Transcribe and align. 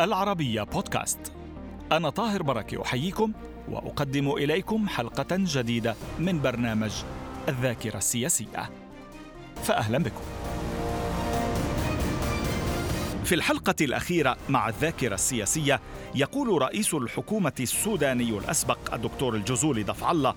العربية 0.00 0.62
بودكاست. 0.62 1.32
أنا 1.92 2.10
طاهر 2.10 2.42
بركة 2.42 2.82
أحييكم 2.82 3.32
وأقدم 3.68 4.30
إليكم 4.30 4.88
حلقة 4.88 5.26
جديدة 5.30 5.94
من 6.18 6.42
برنامج 6.42 6.92
الذاكرة 7.48 7.96
السياسية. 7.96 8.70
فأهلا 9.64 9.98
بكم. 9.98 10.22
في 13.24 13.34
الحلقة 13.34 13.74
الأخيرة 13.80 14.36
مع 14.48 14.68
الذاكرة 14.68 15.14
السياسية 15.14 15.80
يقول 16.14 16.62
رئيس 16.62 16.94
الحكومة 16.94 17.52
السوداني 17.60 18.38
الأسبق 18.38 18.94
الدكتور 18.94 19.34
الجزولي 19.34 19.82
ضف 19.82 20.10
الله 20.10 20.34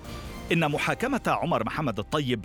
إن 0.52 0.70
محاكمة 0.70 1.20
عمر 1.26 1.64
محمد 1.64 1.98
الطيب 1.98 2.44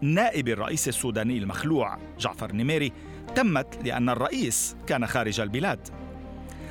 نائب 0.00 0.48
الرئيس 0.48 0.88
السوداني 0.88 1.38
المخلوع 1.38 1.98
جعفر 2.18 2.52
نميري 2.52 2.92
تمت 3.34 3.78
لأن 3.84 4.08
الرئيس 4.08 4.76
كان 4.86 5.06
خارج 5.06 5.40
البلاد. 5.40 6.03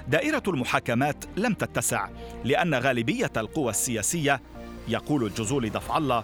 دائرة 0.07 0.43
المحاكمات 0.47 1.25
لم 1.37 1.53
تتسع 1.53 2.09
لأن 2.43 2.73
غالبية 2.73 3.31
القوى 3.37 3.69
السياسية 3.69 4.41
يقول 4.87 5.23
الجزول 5.23 5.71
ضفع 5.71 5.97
الله 5.97 6.23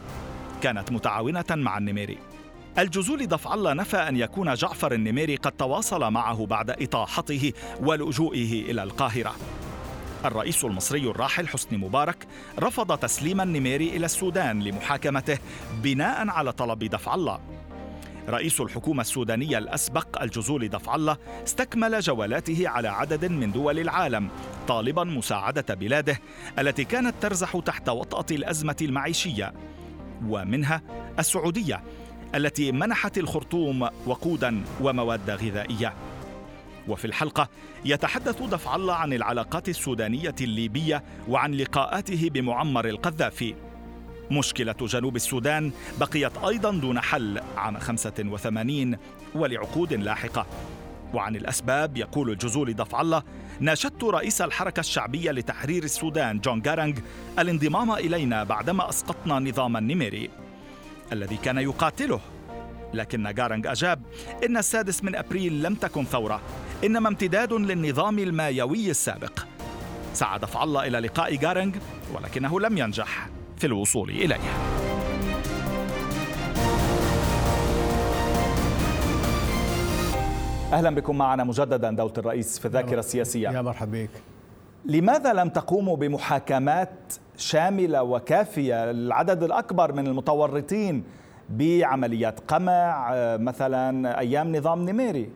كانت 0.62 0.92
متعاونة 0.92 1.46
مع 1.50 1.78
النميري. 1.78 2.18
الجزول 2.78 3.28
ضفع 3.28 3.54
الله 3.54 3.74
نفى 3.74 3.98
أن 3.98 4.18
يكون 4.18 4.54
جعفر 4.54 4.92
النميري 4.94 5.36
قد 5.36 5.52
تواصل 5.52 6.12
معه 6.12 6.46
بعد 6.46 6.70
إطاحته 6.70 7.54
ولجوئه 7.82 8.72
إلى 8.72 8.84
القاهرة. 8.84 9.36
الرئيس 10.26 10.66
المصري 10.66 11.10
الراحل 11.10 11.48
حسني 11.48 11.78
مبارك 11.78 12.28
رفض 12.60 12.98
تسليم 12.98 13.42
النميري 13.42 13.90
إلى 13.90 14.06
السودان 14.06 14.64
لمحاكمته 14.64 15.38
بناء 15.84 16.30
على 16.30 16.52
طلب 16.52 16.84
دفع 16.84 17.16
الله. 17.16 17.40
رئيس 18.30 18.62
الحكومة 18.62 19.02
السودانية 19.02 19.58
الأسبق 19.58 20.22
الجزول 20.22 20.68
دفع 20.68 20.96
الله 20.96 21.18
استكمل 21.44 22.00
جولاته 22.00 22.70
على 22.70 22.88
عدد 22.88 23.26
من 23.26 23.52
دول 23.52 23.80
العالم 23.80 24.30
طالبا 24.68 25.04
مساعدة 25.04 25.76
بلاده 25.76 26.20
التي 26.60 26.84
كانت 26.84 27.16
ترزح 27.22 27.60
تحت 27.60 27.90
وطأة 27.90 28.26
الأزمة 28.32 28.76
المعيشية. 28.82 29.54
ومنها 30.28 30.82
السعودية 31.20 31.84
التي 32.36 32.72
منحت 32.72 33.18
الخرطوم 33.18 33.90
وقودا 34.06 34.64
ومواد 34.82 35.30
غذائية. 35.30 35.94
وفي 36.88 37.06
الحلقة 37.06 37.50
يتحدث 37.86 38.44
دفع 38.44 38.76
الله 38.76 38.94
عن 38.94 39.14
العلاقات 39.14 39.70
السودانية 39.70 40.36
الليبية 40.42 41.04
وعن 41.28 41.54
لقاءاته 41.54 42.30
بمعمر 42.34 42.88
القذافي. 42.88 43.56
مشكلة 44.32 44.76
جنوب 44.82 45.16
السودان 45.16 45.72
بقيت 46.00 46.38
أيضا 46.38 46.72
دون 46.72 47.00
حل 47.00 47.42
عام 47.58 47.80
85 47.80 48.98
ولعقود 49.36 49.94
لاحقة. 49.94 50.46
وعن 51.14 51.36
الأسباب 51.36 51.98
يقول 51.98 52.30
الجزول 52.30 52.74
دفع 52.74 53.02
الله 53.02 53.24
ناشدت 53.60 54.04
رئيس 54.04 54.42
الحركة 54.42 54.80
الشعبية 54.80 55.32
لتحرير 55.32 55.84
السودان 55.84 56.40
جون 56.40 56.62
جارنج 56.62 57.00
الانضمام 57.40 57.92
إلينا 57.92 58.44
بعدما 58.44 58.90
أسقطنا 58.90 59.40
نظام 59.40 59.78
النميري 59.78 60.30
الذي 61.12 61.38
كان 61.38 61.58
يقاتله. 61.58 62.20
لكن 62.94 63.34
جارنج 63.34 63.68
أجاب 63.68 64.02
إن 64.46 64.58
السادس 64.58 65.04
من 65.04 65.16
أبريل 65.16 65.64
لم 65.64 65.76
تكن 65.76 66.06
ثورة 66.06 66.42
إنما 66.84 67.10
امتداد 67.10 67.54
للنظام 67.54 68.20
المايوي 68.20 68.90
السابق. 68.90 69.40
سعى 70.14 70.40
دفع 70.40 70.64
الله 70.64 70.88
إلى 70.88 71.00
لقاء 71.00 71.36
جارنج 71.36 71.76
ولكنه 72.14 72.60
لم 72.60 72.78
ينجح. 72.78 73.30
في 73.60 73.68
الوصول 73.68 74.10
إليه. 74.10 74.38
أهلا 80.74 80.96
بكم 80.96 81.18
معنا 81.18 81.44
مجددا 81.44 81.92
دولة 81.92 82.14
الرئيس 82.18 82.60
في 82.60 82.66
الذاكرة 82.66 83.00
السياسية. 83.00 83.50
يا 83.50 83.62
مرحبا 83.62 84.04
بك. 84.04 84.10
لماذا 84.86 85.34
لم 85.34 85.50
تقوموا 85.50 85.96
بمحاكمات 85.98 87.14
شاملة 87.38 88.04
وكافية 88.04 88.92
للعدد 88.92 89.44
الأكبر 89.44 89.94
من 89.94 90.08
المتورطين 90.08 91.04
بعمليات 91.50 92.40
قمع 92.40 93.12
مثلا 93.38 94.20
أيام 94.20 94.56
نظام 94.56 94.90
نميري 94.90 95.30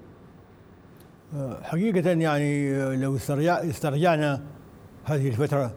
حقيقة 1.64 2.10
يعني 2.10 2.74
لو 2.96 3.16
استرجعنا 3.46 4.42
هذه 5.06 5.28
الفترة 5.28 5.72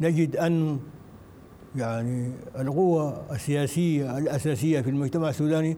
نجد 0.00 0.36
أن 0.36 0.80
يعني 1.76 2.32
القوة 2.58 3.22
السياسية 3.32 4.18
الأساسية 4.18 4.80
في 4.80 4.90
المجتمع 4.90 5.28
السوداني 5.28 5.76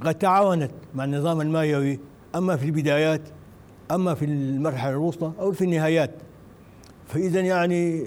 قد 0.00 0.14
تعاونت 0.14 0.70
مع 0.94 1.04
النظام 1.04 1.40
المايوي 1.40 1.98
أما 2.34 2.56
في 2.56 2.64
البدايات 2.64 3.20
أما 3.90 4.14
في 4.14 4.24
المرحلة 4.24 4.90
الوسطى 4.90 5.32
أو 5.40 5.52
في 5.52 5.64
النهايات. 5.64 6.10
فإذا 7.06 7.40
يعني 7.40 8.06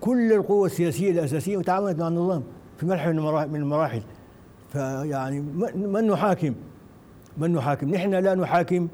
كل 0.00 0.32
القوى 0.32 0.66
السياسية 0.66 1.10
الأساسية 1.10 1.58
تعاونت 1.58 2.00
مع 2.00 2.08
النظام 2.08 2.42
في 2.78 2.86
مرحلة 2.86 3.12
من 3.46 3.56
المراحل 3.56 4.02
فيعني 4.72 5.40
من 5.74 6.06
نحاكم؟ 6.06 6.54
من 7.38 7.52
نحاكم؟ 7.52 7.90
نحن 7.94 8.14
لا 8.14 8.34
نحاكم 8.34 8.88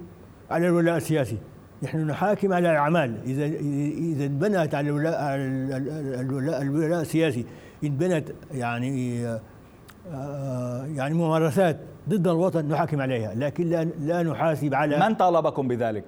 على 0.50 0.66
الولاء 0.66 0.96
السياسي. 0.96 1.38
نحن 1.82 2.06
نحاكم 2.06 2.52
على 2.52 2.70
الأعمال 2.70 3.16
اذا 3.26 3.44
إذا 3.44 4.26
انبنت 4.26 4.74
على 4.74 4.88
الولاء 4.88 5.34
الولاء, 6.20 6.62
الولاء 6.62 7.00
السياسي 7.00 7.44
انبنت 7.84 8.28
يعني 8.54 9.26
آه، 10.12 10.86
يعني 10.86 11.14
ممارسات 11.14 11.76
ضد 12.08 12.28
الوطن 12.28 12.68
نحاكم 12.68 13.00
عليها 13.00 13.34
لكن 13.34 13.68
لا 13.68 13.84
لا 13.84 14.22
نحاسب 14.22 14.74
على 14.74 15.08
من 15.08 15.14
طالبكم 15.14 15.68
بذلك؟ 15.68 16.04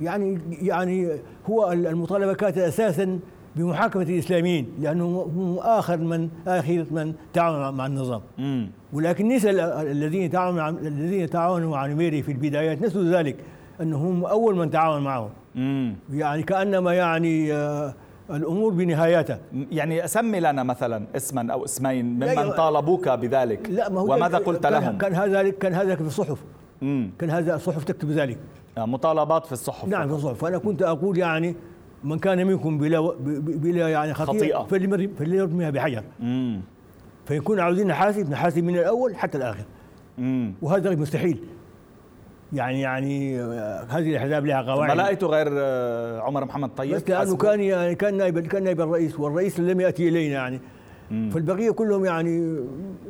يعني 0.00 0.38
يعني 0.62 1.10
هو 1.50 1.72
المطالبه 1.72 2.34
كانت 2.34 2.58
أساسا 2.58 3.18
بمحاكمة 3.56 4.02
الإسلاميين 4.02 4.66
لأنه 4.80 5.04
هم 5.36 5.58
آخر 5.58 5.96
من 5.96 6.28
آخر 6.46 6.86
من 6.90 7.14
تعاون 7.32 7.74
مع 7.74 7.86
النظام 7.86 8.20
مم. 8.38 8.70
ولكن 8.92 9.28
نسى 9.28 9.50
الذين 9.80 10.30
تعاونوا 10.30 10.68
الذين 10.68 11.30
تعاونوا 11.30 11.70
مع 11.70 11.86
نميري 11.86 12.22
في 12.22 12.32
البدايات 12.32 12.82
نسوا 12.82 13.04
ذلك 13.04 13.36
أنهم 13.80 14.24
أول 14.24 14.56
من 14.56 14.70
تعاون 14.70 15.04
معهم. 15.04 15.30
مم. 15.54 15.96
يعني 16.12 16.42
كأنما 16.42 16.94
يعني 16.94 17.52
آه 17.52 17.94
الأمور 18.30 18.72
بنهايتها 18.72 19.38
يعني 19.70 20.08
سمي 20.08 20.40
لنا 20.40 20.62
مثلا 20.62 21.06
اسما 21.16 21.52
أو 21.52 21.64
اسمين 21.64 22.04
ممن 22.04 22.50
طالبوك 22.50 23.08
بذلك. 23.08 23.70
لا 23.70 23.88
ما 23.88 24.00
هو 24.00 24.14
وماذا 24.14 24.38
قلت 24.38 24.62
كان 24.62 24.72
لهم؟ 24.72 24.98
كان 24.98 25.14
هذا 25.14 25.50
كان 25.50 25.74
هذا 25.74 25.94
في 25.94 26.00
الصحف. 26.00 26.38
مم. 26.82 27.10
كان 27.18 27.30
هذا 27.30 27.54
الصحف 27.54 27.84
تكتب 27.84 28.10
ذلك. 28.10 28.38
آه، 28.78 28.84
مطالبات 28.84 29.46
في 29.46 29.52
الصحف. 29.52 29.88
نعم 29.88 30.08
في 30.08 30.14
الصحف. 30.14 30.38
فأنا 30.38 30.58
كنت 30.58 30.82
أقول 30.82 31.18
يعني 31.18 31.56
من 32.04 32.18
كان 32.18 32.46
منكم 32.46 32.78
بلا 32.78 33.14
بلا 33.20 33.88
يعني 33.88 34.14
خطيئة, 34.14 34.58
خطيئة. 34.58 35.08
فليرميها 35.18 35.70
بحجر. 35.70 36.02
فيكون 37.26 37.60
عاوزين 37.60 37.86
نحاسب 37.86 38.30
نحاسب 38.30 38.64
من 38.64 38.76
الأول 38.78 39.16
حتى 39.16 39.38
الآخر. 39.38 39.64
مم. 40.18 40.52
وهذا 40.62 40.94
مستحيل. 40.94 41.38
يعني 42.52 42.80
يعني 42.80 43.40
هذه 43.88 44.10
الأحزاب 44.10 44.46
لها 44.46 44.62
قواعد. 44.62 44.96
ما 44.96 45.02
لقيته 45.02 45.26
غير 45.26 45.46
آه، 45.50 46.20
عمر 46.20 46.44
محمد 46.44 46.70
طيب؟ 46.76 46.94
بس 46.94 47.10
لأنه 47.10 47.36
كان 47.36 47.60
يعني 47.60 47.94
كان 47.94 48.16
نائب 48.16 48.38
كان 48.38 48.64
نائب 48.64 48.80
الرئيس 48.80 49.20
والرئيس 49.20 49.60
لم 49.60 49.80
يأتي 49.80 50.08
إلينا 50.08 50.34
يعني. 50.34 50.60
مم. 51.10 51.30
فالبقية 51.30 51.70
كلهم 51.70 52.04
يعني 52.04 52.58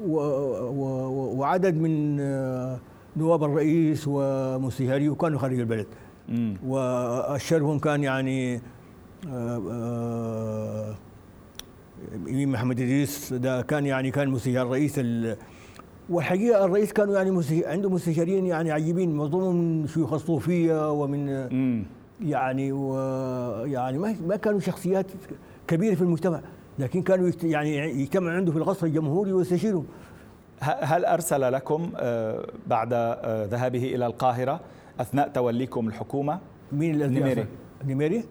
و 0.07 0.17
و 0.17 1.35
وعدد 1.37 1.75
من 1.75 2.21
آه، 2.21 2.79
نواب 3.17 3.45
الرئيس 3.45 4.05
ومستشاريه 4.09 5.15
كانوا 5.15 5.39
خارج 5.39 5.59
البلد. 5.61 5.87
والشرهم 6.67 7.79
كان 7.79 8.03
يعني 8.03 8.61
آه، 9.33 10.95
امين 12.29 12.49
محمد 12.49 12.81
إدريس 12.81 13.33
ده 13.33 13.63
كان 13.63 13.87
يعني 13.87 14.11
كان 14.11 14.29
مستشار 14.29 14.67
رئيس 14.67 14.99
والحقيقة 16.09 16.65
الرئيس 16.65 16.93
كانوا 16.93 17.15
يعني 17.15 17.43
عنده 17.67 17.91
مستشارين 17.91 18.47
يعني 18.47 18.71
عجيبين 18.71 19.15
معظمهم 19.15 19.57
من 19.57 19.87
شيوخ 19.87 20.13
الصوفية 20.13 20.93
ومن 20.93 21.49
مم. 21.53 21.85
يعني 22.21 22.73
ويعني 22.73 23.99
ما 23.99 24.17
ما 24.27 24.37
كانوا 24.37 24.61
شخصيات 24.61 25.07
كبيرة 25.67 25.95
في 25.95 26.03
المجتمع 26.03 26.41
لكن 26.79 27.03
كانوا 27.03 27.31
يعني 27.43 27.77
يجتمع 27.77 28.33
عنده 28.33 28.53
في 28.53 28.59
القصر 28.59 28.87
الجمهوري 28.87 29.33
ويستشيروا 29.33 29.83
هل 30.61 31.05
أرسل 31.05 31.53
لكم 31.53 31.93
آه، 31.97 32.47
بعد 32.67 32.89
آه، 32.93 33.45
ذهابه 33.45 33.95
إلى 33.95 34.07
القاهرة 34.07 34.61
أثناء 35.01 35.29
توليكم 35.29 35.89
الحكومة؟ 35.89 36.39
مين 36.73 36.95
الذي 36.95 37.47
نيميري؟ 37.87 38.25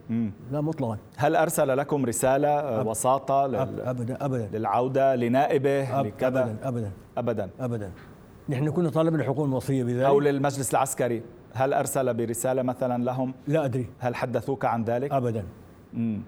لا 0.51 0.61
مطلقا 0.61 0.97
هل 1.17 1.35
أرسل 1.35 1.77
لكم 1.77 2.05
رسالة 2.05 2.47
آه، 2.47 2.81
أب 2.81 2.87
وساطة 2.87 3.47
لل... 3.47 3.55
ابدا 3.81 4.25
ابدا. 4.25 4.49
للعودة 4.53 5.15
لنائبه 5.15 5.99
أب 5.99 6.05
لكذا؟ 6.05 6.27
ابدا 6.41 6.57
ابدا 6.63 6.91
ابدا. 7.17 7.49
ابدا. 7.59 7.91
نحن 8.49 8.69
كنا 8.69 8.89
طالبنا 8.89 9.21
الحكومة 9.21 9.45
المصريه 9.45 9.83
بذلك. 9.83 10.05
أو 10.05 10.19
للمجلس 10.19 10.71
العسكري. 10.71 11.23
هل 11.53 11.73
أرسل 11.73 12.13
برسالة 12.13 12.61
مثلا 12.61 13.03
لهم؟ 13.03 13.33
لا 13.47 13.65
أدري. 13.65 13.87
هل 13.99 14.15
حدثوك 14.15 14.65
عن 14.65 14.83
ذلك؟ 14.83 15.11
ابدا. 15.11 15.43
امم 15.93 16.21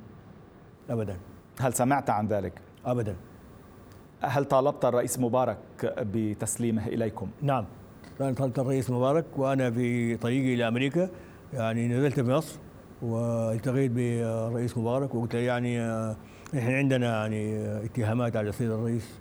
ابدا. 0.90 1.18
هل 1.60 1.74
سمعت 1.74 2.10
عن 2.10 2.28
ذلك؟ 2.28 2.54
ابدا. 2.86 3.16
هل 4.22 4.46
طالبت 4.46 4.86
الرئيس 4.86 5.20
مبارك 5.20 5.58
بتسليمه 5.84 6.88
إليكم؟ 6.88 7.28
نعم. 7.42 7.66
طالبت 8.20 8.60
الرئيس 8.60 8.90
مبارك 8.90 9.26
وأنا 9.38 9.72
في 9.72 10.18
طريقي 10.18 10.54
إلى 10.54 10.68
أمريكا 10.68 11.10
يعني 11.54 11.88
نزلت 11.88 12.20
في 12.20 12.32
مصر. 12.32 12.60
والتقيت 13.02 13.92
بالرئيس 13.92 14.78
مبارك. 14.78 15.16
وقلت 15.16 15.36
له 15.36 15.42
يعني 15.42 15.82
آه، 15.82 16.16
نحن 16.54 16.72
عندنا 16.72 17.22
يعني 17.22 17.66
اتهامات 17.86 18.36
على 18.36 18.50
السيد 18.50 18.72
الرئيس 18.72 19.20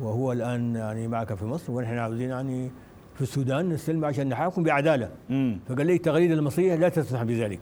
وهو 0.00 0.32
الآن 0.32 0.74
يعني 0.74 1.08
معك 1.08 1.34
في 1.34 1.44
مصر 1.44 1.72
ونحن 1.72 1.98
عاوزين 1.98 2.30
يعني 2.30 2.70
في 3.14 3.22
السودان 3.22 3.68
نستلم 3.68 4.04
عشان 4.04 4.28
نحاكم 4.28 4.62
بعدالة. 4.62 5.10
مم. 5.30 5.58
فقال 5.68 5.86
لي 5.86 5.94
التقاليد 5.94 6.30
المصرية 6.30 6.74
لا 6.74 6.88
تسمح 6.88 7.22
بذلك. 7.22 7.60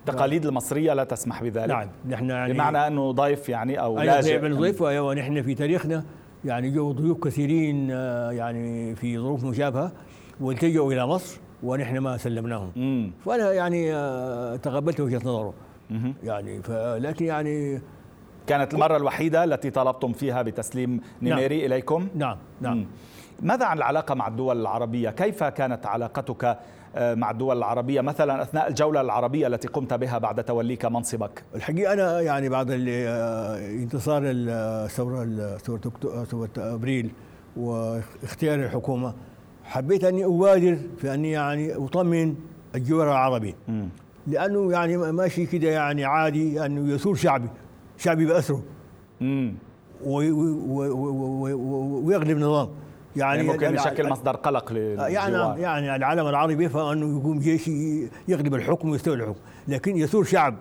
التقاليد 0.00 0.46
المصرية 0.46 0.94
لا 0.94 1.04
تسمح 1.04 1.42
بذلك. 1.42 1.68
نعم 1.70 1.88
نحن 2.08 2.30
يعني 2.30 2.52
بمعنى 2.52 2.86
أنه 2.86 3.10
ضيف 3.10 3.48
يعني 3.48 3.80
أو 3.80 4.00
أيوة 4.00 4.14
لاجئ. 4.14 4.40
من 4.40 4.56
ضيف 4.56 4.82
ونحن 4.82 5.42
في 5.42 5.54
تاريخنا 5.54 6.04
يعني 6.44 6.70
جو 6.70 6.92
ضيوف 6.92 7.20
كثيرين 7.24 7.88
آه، 7.90 8.30
يعني 8.32 8.94
في 8.96 9.18
ظروف 9.18 9.44
مشابهة 9.44 9.92
والتجأوا 10.40 10.92
إلى 10.92 11.06
مصر. 11.06 11.40
ونحن 11.62 11.98
ما 11.98 12.16
سلمناهم 12.16 12.72
مم. 12.76 13.12
فأنا 13.24 13.52
يعني 13.52 13.94
آه، 13.94 14.56
تقبلت 14.56 15.00
وجهة 15.00 15.20
نظره 15.24 15.54
مهم. 15.90 16.14
يعني 16.24 16.60
لكن 16.98 17.24
يعني 17.24 17.80
كانت 18.46 18.74
المرة 18.74 18.96
الوحيدة 18.96 19.44
التي 19.44 19.70
طلبتم 19.70 20.12
فيها 20.12 20.42
بتسليم 20.42 21.00
نيميري 21.22 21.66
إليكم 21.66 22.08
نعم 22.14 22.36
نعم 22.60 22.76
مم. 22.76 22.86
ماذا 23.42 23.66
عن 23.66 23.76
العلاقة 23.76 24.14
مع 24.14 24.28
الدول 24.28 24.60
العربية؟ 24.60 25.10
كيف 25.10 25.44
كانت 25.44 25.86
علاقتك 25.86 26.58
آه، 26.96 27.14
مع 27.14 27.30
الدول 27.30 27.58
العربية 27.58 28.00
مثلا 28.00 28.42
أثناء 28.42 28.68
الجولة 28.68 29.00
العربية 29.00 29.46
التي 29.46 29.68
قمت 29.68 29.94
بها 29.94 30.18
بعد 30.18 30.44
توليك 30.44 30.84
منصبك؟ 30.84 31.44
الحقيقة 31.54 31.92
أنا 31.92 32.20
يعني 32.20 32.48
بعد 32.48 32.70
آه، 32.88 33.58
انتصار 33.58 34.22
الثوره 34.24 35.56
ثورة 36.24 36.50
أبريل 36.58 37.10
واختيار 37.56 38.58
الحكومة 38.58 39.14
حبيت 39.68 40.04
أني 40.04 40.24
ابادر 40.24 40.78
في 40.98 41.14
أني 41.14 41.30
يعني 41.30 41.74
أطمن 41.76 42.34
الجوار 42.74 43.08
العربي 43.08 43.54
مم. 43.68 43.88
لأنه 44.26 44.72
يعني 44.72 44.96
ماشي 44.96 45.46
كده 45.46 45.68
يعني 45.68 46.04
عادي 46.04 46.66
انه 46.66 46.94
يثور 46.94 47.14
شعبي 47.14 47.48
شعبي 47.98 48.26
باسره 48.26 48.62
مم. 49.20 49.54
وي- 50.04 50.30
وي- 50.30 50.50
وي- 50.50 50.88
وي- 50.90 51.52
وي- 51.52 52.02
ويغلب 52.04 52.38
نظام 52.38 52.68
يعني 53.16 53.42
ممكن 53.42 53.66
الع- 53.66 53.80
يشكل 53.88 54.08
مصدر 54.08 54.36
قلق 54.36 54.72
للجوار 54.72 55.08
يعني 55.10 55.62
يعني 55.62 55.96
العالم 55.96 56.26
العربي 56.26 56.64
يفهم 56.64 56.86
انه 56.92 57.18
يقوم 57.20 57.38
جيش 57.38 57.68
يغلب 58.28 58.54
الحكم 58.54 58.90
ويستولي 58.90 59.22
الحكم 59.24 59.40
لكن 59.68 59.96
يثور 59.96 60.24
شعب 60.24 60.54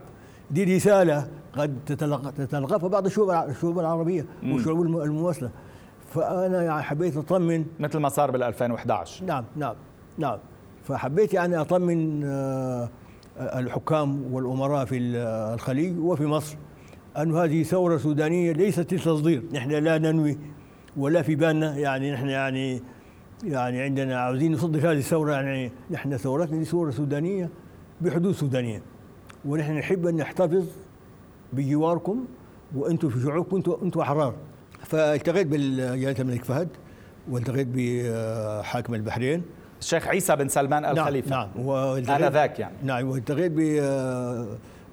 دي 0.51 0.75
رسالة 0.75 1.27
قد 1.53 1.77
تتلقى 1.85 2.31
تتلقاها 2.31 2.87
بعض 2.87 3.05
الشعوب 3.05 3.29
الشعوب 3.31 3.79
العربية. 3.79 4.25
والشعوب 4.43 4.81
الم- 4.81 5.01
المماثلة 5.01 5.49
فأنا 6.07 6.63
يعني 6.63 6.83
حبيت 6.83 7.17
أطمن. 7.17 7.65
مثل 7.79 7.97
ما 7.97 8.09
صار 8.09 8.31
بال 8.31 8.43
2011 8.43 9.25
نعم 9.25 9.45
نعم 9.55 9.75
نعم. 10.17 10.37
فحبيت 10.83 11.33
يعني 11.33 11.61
أطمن 11.61 12.23
آه، 12.23 12.89
الحكام 13.39 14.33
والأمراء 14.33 14.85
في 14.85 14.97
الخليج 14.97 15.99
وفي 15.99 16.25
مصر 16.25 16.57
أن 17.17 17.35
هذه 17.35 17.63
ثورة 17.63 17.97
سودانية 17.97 18.51
ليست 18.51 18.93
للتصدير 18.93 19.43
نحن 19.53 19.71
لا 19.71 19.97
ننوي 19.97 20.37
ولا 20.97 21.21
في 21.21 21.35
بالنا. 21.35 21.77
يعني 21.77 22.11
نحن 22.11 22.29
يعني 22.29 22.81
يعني 23.43 23.81
عندنا 23.81 24.19
عاوزين 24.19 24.51
نصدر 24.51 24.79
هذه 24.79 24.97
الثورة. 24.97 25.31
يعني 25.31 25.71
نحن 25.91 26.17
ثورتنا 26.17 26.57
دي 26.57 26.65
ثورة 26.65 26.91
سودانية 26.91 27.49
بحدود 28.01 28.33
سودانية. 28.33 28.81
ونحن 29.45 29.77
نحب 29.77 30.07
أن 30.07 30.15
نحتفظ 30.15 30.65
بجواركم 31.53 32.25
وأنتم 32.75 33.09
في 33.09 33.21
شعوبكم 33.21 33.55
أنتم 33.55 33.77
أنتم 33.83 33.99
أحرار. 33.99 34.33
فالتقيت 34.85 35.47
بجلالة 35.47 36.15
الملك 36.19 36.43
فهد 36.43 36.67
والتقيت 37.29 37.67
بحاكم 37.71 38.93
البحرين. 38.93 39.43
الشيخ 39.81 40.07
عيسى 40.07 40.35
بن 40.35 40.47
سلمان 40.47 40.85
ال 40.85 40.95
نعم. 40.95 41.05
خليفة 41.05 41.29
نعم 41.29 41.49
والتقيت- 41.55 42.09
آنذاك 42.21 42.59
يعني. 42.59 42.73
نعم 42.83 43.07
والتقيت 43.07 43.51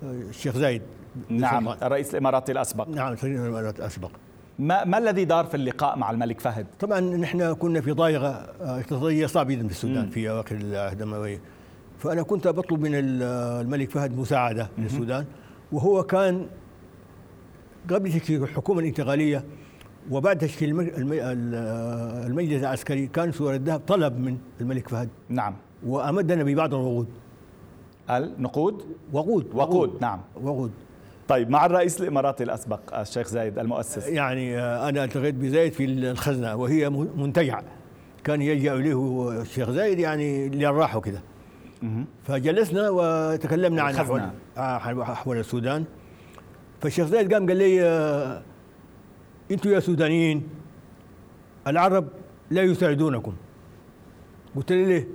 بالشيخ 0.02 0.56
زايد 0.56 0.82
نعم. 1.28 1.68
الرئيس 1.68 2.10
الإماراتي 2.10 2.52
الأسبق. 2.52 2.88
نعم 2.88 3.16
سيد 3.16 3.40
الإمارات 3.40 3.78
الأسبق. 3.78 4.10
ما, 4.58 4.84
ما 4.84 4.98
الذي 4.98 5.24
دار 5.24 5.44
في 5.44 5.54
اللقاء 5.54 5.98
مع 5.98 6.10
الملك 6.10 6.40
فهد؟ 6.40 6.66
طبعا 6.80 7.00
نحن 7.00 7.52
كنا 7.52 7.80
في 7.80 7.92
ضائقه 7.92 8.26
آه، 8.28 8.80
اقتصاديه 8.80 9.26
صعبه 9.26 9.54
جدا 9.54 9.66
في 9.66 9.72
السودان. 9.72 10.10
في 10.10 10.30
أواخر 10.30 10.54
العهد 10.56 11.02
الاموي 11.02 11.38
فأنا 11.98 12.22
كنت 12.22 12.48
بطلب 12.48 12.80
من 12.80 12.94
ال- 12.94 13.22
الملك 13.66 13.90
فهد 13.90 14.18
مساعدة 14.18 14.68
للسودان 14.78 15.24
وهو 15.72 16.02
كان 16.02 16.46
قبل 17.90 18.12
تشكيل 18.12 18.42
الحكومة 18.42 18.80
الانتقالية 18.80 19.44
وبعد 20.10 20.38
تشكيل 20.38 20.68
الم- 20.70 20.80
الم- 20.80 21.12
ال- 21.12 22.26
المجلس 22.30 22.60
العسكري 22.62 23.06
كان 23.06 23.32
سور 23.32 23.54
الذهب 23.54 23.80
طلب 23.86 24.18
من 24.18 24.38
الملك 24.60 24.88
فهد. 24.88 25.08
نعم. 25.28 25.54
وأمدنا 25.86 26.42
ببعض 26.44 26.74
الوقود. 26.74 27.06
النقود؟ 28.10 28.82
وقود. 29.12 29.46
وقود 29.54 29.98
نعم. 30.00 30.20
وقود. 30.42 30.70
طيب 31.28 31.50
مع 31.50 31.66
الرئيس 31.66 32.00
الإماراتي 32.00 32.44
الأسبق 32.44 32.98
الشيخ 32.98 33.28
زايد 33.28 33.58
المؤسس. 33.58 34.08
يعني 34.08 34.58
آه، 34.58 34.88
أنا 34.88 35.04
التقيت 35.04 35.34
بزايد 35.34 35.72
في 35.72 35.84
الخزنة 35.84 36.56
وهي 36.56 36.90
منتجعة. 36.90 37.62
كان 38.24 38.42
يلجأ 38.42 38.74
إليه 38.74 39.30
الشيخ 39.40 39.70
زايد 39.70 39.98
يعني 39.98 40.48
للراحة 40.48 40.98
وكذا. 40.98 41.20
فجلسنا 42.24 42.90
وتكلمنا 42.90 43.82
عن 43.82 43.94
احوال. 43.94 44.30
آه، 44.58 44.76
أحوال 45.02 45.38
السودان. 45.38 45.84
فالشيخ 46.80 47.06
زايد 47.06 47.34
قام 47.34 47.46
قال 47.48 47.56
لي 47.56 48.42
أنتم 49.50 49.70
يا 49.70 49.80
سودانيين 49.80 50.42
العرب 51.66 52.08
لا 52.50 52.62
يساعدونكم. 52.62 53.32
قلت 54.56 54.72
له 54.72 54.86
ليه؟ 54.86 55.08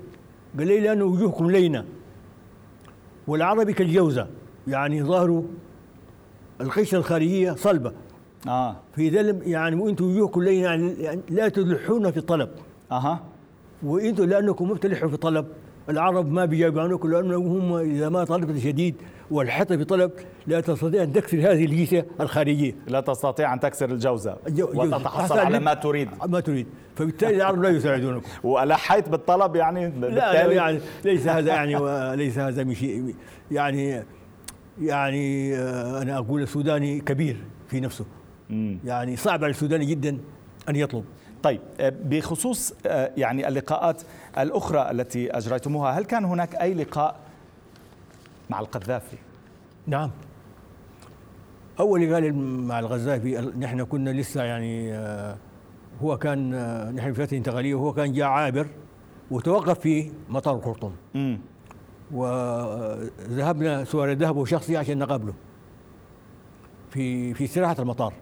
قال 0.58 0.68
لي 0.68 0.80
لأن 0.80 1.02
وجوهكم 1.02 1.52
لينة. 1.52 1.86
والعربي 3.28 3.74
كالجوزة 3.74 4.28
يعني 4.68 5.04
ظهروا 5.04 5.44
القشره 6.62 6.98
الخارجية 6.98 7.52
صلبة. 7.52 7.92
آه. 8.48 8.76
في 8.96 9.10
ذلك 9.10 9.48
يعني 9.48 9.76
وأنتم 9.76 10.06
وجوهكم 10.06 10.44
لينة 10.44 10.62
يعني 11.00 11.22
لا 11.30 11.50
تلحون 11.50 12.12
في 12.12 12.18
الطلب. 12.18 12.50
أها. 12.92 13.24
وأنتم 13.84 14.24
لأنكم 14.24 14.68
ما 14.68 14.74
بتلحوا 14.74 15.10
في 15.10 15.18
طلب 15.18 15.48
العرب 15.90 16.32
ما 16.32 16.46
بيجاوبوا 16.46 16.82
عنكم 16.82 17.12
لانهم 17.12 17.48
هم 17.48 17.74
إذا 17.74 18.10
ما 18.10 18.24
طلبت 18.24 18.58
شديد 18.58 18.96
والحط 19.32 19.74
في 19.74 19.84
طلب 19.84 20.12
لا 20.48 20.62
تستطيع 20.62 21.04
أن 21.04 21.14
تكسر 21.14 21.38
هذه 21.38 21.66
الجيشه 21.66 22.06
الخارجية. 22.22 22.76
لا 22.88 23.02
تستطيع 23.02 23.54
أن 23.54 23.60
تكسر 23.60 23.92
الجوزة. 23.92 24.36
الجو- 24.48 24.70
الجوزة. 24.70 24.98
وتتحصل 24.98 25.40
على 25.40 25.60
ما 25.60 25.74
تريد. 25.74 26.10
ما 26.28 26.40
تريد. 26.40 26.68
فبالتالي 26.96 27.36
العرب 27.36 27.62
لا 27.64 27.70
يساعدونكم 27.70 28.28
وألحيت 28.50 29.10
بالطلب 29.10 29.56
يعني؟ 29.56 29.86
لا 29.88 29.92
بالتالي؟ 30.00 30.56
يعني 30.56 30.80
ليس 31.06 31.28
هذا 31.28 31.48
يعني 31.54 31.76
وليس 31.76 32.38
هذا 32.40 32.64
من 32.64 32.74
شيء. 32.74 33.16
يعني 33.52 34.04
يعني 34.82 35.56
آه، 35.56 36.02
أنا 36.02 36.18
أقول 36.18 36.42
السوداني 36.42 37.00
كبير 37.00 37.38
في 37.68 37.80
نفسه. 37.80 38.06
يعني 38.86 39.16
صعب 39.16 39.44
على 39.44 39.52
السوداني 39.52 39.86
جدا 39.86 40.18
أن 40.70 40.76
يطلب. 40.76 41.04
طيب 41.44 41.62
آه، 41.80 41.94
بخصوص 42.04 42.74
آه، 42.86 43.12
يعني 43.18 43.48
اللقاءات 43.48 44.02
الأخرى 44.38 44.92
التي 44.92 45.32
أجريتموها 45.32 45.92
هل 45.92 46.06
كان 46.06 46.26
هناك 46.26 46.56
أي 46.56 46.74
لقاء 46.74 47.16
مع 48.50 48.60
القذافي؟ 48.60 49.18
نعم 49.88 50.12
أول 51.80 52.14
قال 52.14 52.36
مع 52.68 52.80
الغزافي 52.80 53.52
نحن 53.60 53.84
كنا 53.84 54.10
لسه 54.10 54.44
يعني 54.44 54.94
آه، 54.94 55.38
هو 56.02 56.18
كان 56.18 56.50
نحن 56.96 57.14
في 57.14 57.26
فترة 57.26 57.38
انتقالية 57.38 57.76
وهو 57.76 57.94
كان 57.94 58.14
جاء 58.14 58.28
عابر 58.28 58.68
وتوقف 59.32 59.80
في 59.80 60.12
مطار 60.30 60.56
الخرطوم. 60.56 60.96
وذهبنا 62.12 63.84
سوار 63.84 64.12
الذهب 64.12 64.38
وشخصي 64.38 64.78
عشان 64.78 64.98
نقابله 64.98 65.34
في 66.90 67.34
في 67.34 67.44
استراحة 67.44 67.76
المطار 67.80 68.14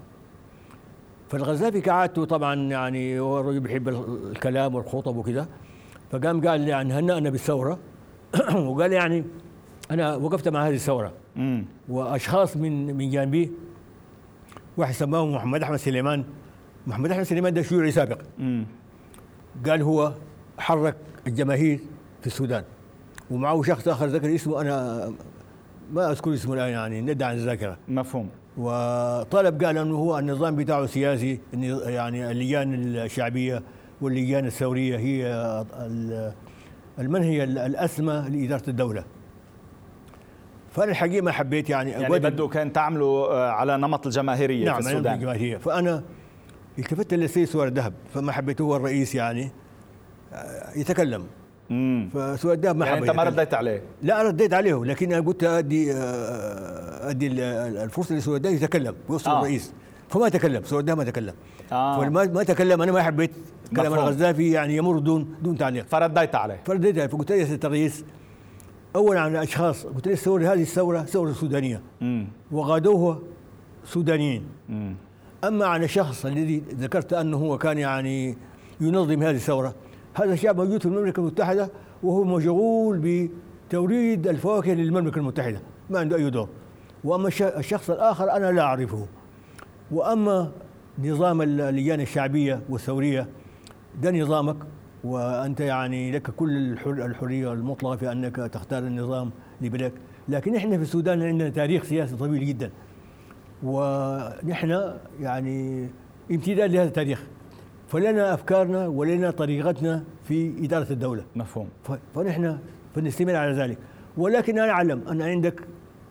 فالغزافي 1.30 1.82
كعادته 1.82 2.26
طبعا 2.26 2.56
يعني 2.56 3.20
هو 3.20 3.40
الرجل 3.40 3.60
بيحب 3.60 3.90
الكلام 3.90 4.76
والخطب 4.76 5.16
وكذا 5.18 5.48
فقام 6.12 6.48
قال 6.48 6.68
يعني 6.68 6.94
هنأنا 6.94 7.30
بالثورة. 7.30 7.80
وقال 8.56 8.94
يعني 8.94 9.24
أنا 9.92 10.16
وقفت 10.16 10.48
مع 10.48 10.68
هذه 10.68 10.74
الثورة. 10.76 11.14
وأشخاص 11.90 12.58
من 12.58 12.96
من 12.98 13.10
جانبي 13.10 13.52
واحد 14.78 14.94
سماه 14.94 15.26
محمد 15.26 15.64
أحمد 15.64 15.78
سليمان. 15.78 16.24
محمد 16.88 17.12
أحمد 17.12 17.24
سليمان 17.24 17.54
ده 17.54 17.62
شيوعي 17.62 17.92
سابق. 17.92 18.22
قال 19.66 19.82
هو 19.82 20.14
حرك 20.58 20.96
الجماهير 21.28 21.80
في 22.22 22.28
السودان. 22.28 22.64
ومعه 23.32 23.64
شخص 23.64 23.88
آخر 23.88 24.06
ذكر 24.06 24.36
اسمه 24.36 24.62
أنا 24.62 25.12
ما 25.94 26.12
أذكر 26.12 26.34
اسمه 26.34 26.54
الآن 26.54 26.70
يعني 26.70 27.02
ندى 27.02 27.24
عن 27.24 27.36
الذاكرة. 27.36 27.78
مفهوم. 27.88 28.30
وطالب 28.58 29.64
قال 29.64 29.78
إنه 29.78 29.96
هو 29.96 30.20
النظام 30.20 30.56
بتاعه 30.56 30.86
سياسي 30.86 31.40
يعني 31.86 32.32
اللجان 32.32 32.74
الشعبية 32.74 33.64
واللجان 34.02 34.46
الثورية 34.46 34.98
هي 34.98 35.26
ال- 35.82 36.34
المنهي 37.00 37.44
الاسمى 37.44 38.26
لإدارة 38.30 38.70
الدولة. 38.70 39.04
فأنا 40.72 40.92
الحقيقة 40.92 41.24
ما 41.24 41.32
حبيت 41.32 41.70
يعني 41.70 41.92
يعني 41.92 42.10
بده 42.20 42.48
كان 42.48 42.74
تعملوا 42.74 43.28
آه، 43.34 43.50
على 43.52 43.78
نمط 43.78 44.06
الجماهيرية 44.06 44.66
نعم 44.66 44.82
في 44.82 44.88
السودان. 44.90 45.14
الجماهيرية. 45.16 45.58
فأنا 45.58 46.04
التفت 46.80 47.14
للسيد 47.14 47.48
سوار 47.48 47.68
الذهب 47.68 47.94
فما 48.14 48.32
حبيت 48.32 48.62
هو 48.62 48.76
الرئيس 48.76 49.16
يعني 49.16 49.52
آه، 50.34 50.76
يتكلم 51.72 52.10
فسويدان 52.10 52.78
ما 52.78 52.86
يعني 52.86 53.00
أنت 53.00 53.10
ما 53.10 53.24
رديت 53.24 53.54
عليه؟ 53.54 53.82
لا 54.04 54.22
رديت 54.24 54.54
عليه 54.54 54.86
لكن 54.86 55.14
أنا 55.14 55.28
قلت 55.28 55.44
أدي 55.44 55.94
آه، 55.94 57.10
أدي 57.10 57.28
الفرصة 57.84 58.16
لسويدان 58.16 58.54
يتكلم 58.54 58.96
ويوصل 59.10 59.32
آه. 59.32 59.40
الرئيس. 59.40 59.74
فما 60.10 60.30
تكلم 60.30 60.64
سويدان 60.64 60.98
ما 60.98 61.04
تكلم 61.04 61.34
آه. 61.72 62.02
فما 62.02 62.26
ما 62.26 62.44
تكلم 62.44 62.82
أنا 62.82 62.92
ما 62.92 63.04
حبيت 63.04 63.32
كلام 63.76 63.94
الغزافي 63.94 64.52
يعني 64.52 64.78
يمر 64.78 65.00
دون 65.00 65.36
دون 65.42 65.58
تعليق. 65.58 65.86
فرديت 65.88 66.36
عليه. 66.36 66.62
فرديت 66.66 66.98
عليه 66.98 67.08
فقلت 67.08 67.32
له 67.32 67.38
يا 67.38 67.46
سيد 67.46 67.66
الرئيس. 67.66 68.06
اولا 68.96 69.20
عن 69.20 69.36
اشخاص 69.36 69.86
قلت 69.86 70.08
له 70.08 70.14
الثوره 70.14 70.54
هذه 70.54 70.62
الثورة؟ 70.62 71.02
ثورة 71.02 71.32
سودانية. 71.32 71.82
وغادوها 72.52 73.20
سودانيين. 73.86 74.44
أما 75.44 75.66
عن 75.66 75.84
الشخص 75.84 76.26
الذي 76.26 76.64
ذكرت 76.70 77.14
أنه 77.14 77.38
هو 77.38 77.58
كان 77.58 77.78
يعني 77.78 78.38
ينظم 78.82 79.24
هذه 79.24 79.36
الثورة 79.36 79.76
هذا 80.18 80.34
الشعب 80.34 80.58
موجود 80.58 80.80
في 80.80 80.86
المملكة 80.86 81.20
المتحدة 81.20 81.70
وهو 82.04 82.24
مشغول 82.24 83.30
بتوريد 83.70 84.28
الفواكه 84.28 84.74
للمملكة 84.74 85.20
المتحدة 85.20 85.62
ما 85.90 86.00
عنده 86.00 86.16
أي 86.16 86.30
دور. 86.30 86.50
وأما 87.04 87.28
الشخص 87.42 87.90
الآخر 87.90 88.32
أنا 88.32 88.52
لا 88.52 88.62
أعرفه. 88.62 89.08
وأما 89.92 90.52
نظام 91.00 91.42
اللجان 91.42 92.02
الشعبية 92.02 92.62
والثورية 92.70 93.28
ده 94.02 94.12
نظامك 94.12 94.56
وأنت 95.04 95.60
يعني 95.60 96.12
لك 96.12 96.32
كل 96.32 96.78
الحرية 96.88 97.54
المطلقة 97.54 97.96
في 97.96 98.12
أنك 98.12 98.36
تختار 98.36 98.84
النظام 98.84 99.32
لبلدك 99.62 99.94
لكن 100.30 100.56
إحنا 100.56 100.78
في 100.78 100.84
السودان 100.84 101.24
عندنا 101.24 101.50
تاريخ 101.50 101.84
سياسي 101.84 102.16
طويل 102.16 102.46
جدا. 102.46 102.72
ونحن 103.64 104.94
يعني 105.20 105.88
امتداد 106.32 106.72
لهذا 106.72 106.88
التاريخ. 106.88 107.24
فلنا 107.88 108.34
أفكارنا 108.34 108.88
ولنا 108.88 109.32
طريقتنا 109.32 110.04
في 110.24 110.66
إدارة 110.66 110.92
الدولة. 110.92 111.24
مفهوم. 111.36 111.70
فنحن 112.16 112.58
فنستمر 112.96 113.36
على 113.36 113.54
ذلك. 113.54 113.78
ولكن 114.18 114.60
أنا 114.60 114.72
أعلم 114.72 115.02
أن 115.08 115.22
عندك 115.22 115.62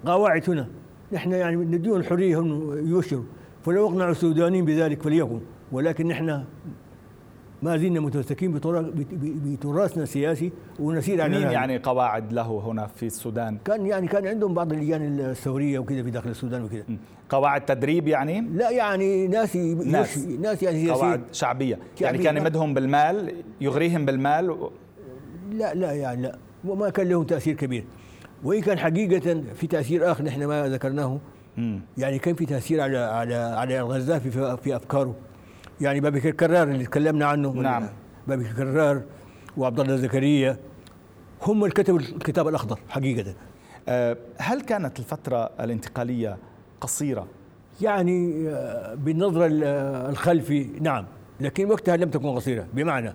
قواعد 0.06 0.50
هنا. 0.50 0.68
نحن 1.12 1.32
يعني 1.32 1.56
نديهم 1.56 1.96
الحريه 1.96 2.40
هم 2.40 2.78
يبشروا 2.78 3.24
فلو 3.64 3.88
اقنعوا 3.88 4.10
السودانيين 4.10 4.64
بذلك 4.64 5.02
فليكن 5.02 5.40
ولكن 5.72 6.06
نحن 6.06 6.44
ما 7.62 7.76
زلنا 7.76 8.00
متمسكين 8.00 8.52
بتراثنا 9.52 10.02
السياسي 10.02 10.52
ونسير 10.80 11.22
على 11.22 11.38
مين 11.38 11.50
يعني 11.50 11.78
قواعد 11.78 12.32
له 12.32 12.62
هنا 12.66 12.86
في 12.86 13.06
السودان؟ 13.06 13.58
كان 13.64 13.86
يعني 13.86 14.08
كان 14.08 14.26
عندهم 14.26 14.54
بعض 14.54 14.72
اللجان 14.72 15.20
الثوريه 15.20 15.78
وكذا 15.78 16.02
في 16.02 16.10
داخل 16.10 16.30
السودان 16.30 16.64
وكذا. 16.64 16.84
قواعد 17.28 17.64
تدريب 17.64 18.08
يعني؟ 18.08 18.40
لا 18.40 18.70
يعني 18.70 19.28
ناس 19.28 19.56
ناس, 19.56 20.18
ناس 20.18 20.62
يعني 20.62 20.90
قواعد 20.90 21.20
شعبية. 21.32 21.74
شعبية. 21.74 22.00
يعني 22.00 22.18
كان 22.18 22.36
يمدهم 22.36 22.74
بالمال 22.74 23.34
يغريهم 23.60 24.04
بالمال 24.04 24.50
و... 24.50 24.70
لا 25.52 25.74
لا 25.74 25.92
يعني 25.92 26.22
لا. 26.22 26.38
وما 26.64 26.90
كان 26.90 27.08
لهم 27.08 27.24
تأثير 27.24 27.54
كبير. 27.54 27.84
وإن 28.44 28.60
كان 28.60 28.78
حقيقة 28.78 29.42
في 29.54 29.66
تأثير 29.66 30.10
آخر 30.12 30.24
نحن 30.24 30.44
ما 30.44 30.68
ذكرناه. 30.68 31.18
يعني 31.98 32.18
كان 32.18 32.34
في 32.34 32.46
تأثير 32.46 32.80
على 32.80 32.98
على 32.98 33.34
على 33.34 33.80
الغزافي 33.80 34.30
في, 34.30 34.56
في 34.56 34.76
أفكاره. 34.76 35.14
يعني 35.80 36.00
بابي 36.00 36.32
كرار 36.32 36.68
اللي 36.68 36.84
تكلمنا 36.84 37.26
عنه 37.26 37.52
نعم. 37.52 37.88
بابي 38.28 38.44
كرار 38.44 39.02
وعبد 39.56 39.80
الله 39.80 39.96
زكريا 39.96 40.56
هم 41.42 41.64
اللي 41.64 41.74
كتبوا 41.74 41.98
الكتاب 41.98 42.48
الأخضر 42.48 42.78
حقيقة. 42.88 43.34
أه، 43.88 44.16
هل 44.38 44.60
كانت 44.60 44.98
الفترة 44.98 45.50
الانتقالية 45.60 46.36
قصيرة؟ 46.80 47.26
يعني 47.80 48.48
أه، 48.48 48.94
بالنظره 48.94 49.46
الخلفي 50.10 50.68
نعم. 50.80 51.04
لكن 51.40 51.70
وقتها 51.70 51.96
لم 51.96 52.10
تكن 52.10 52.28
قصيرة. 52.28 52.66
بمعنى 52.74 53.12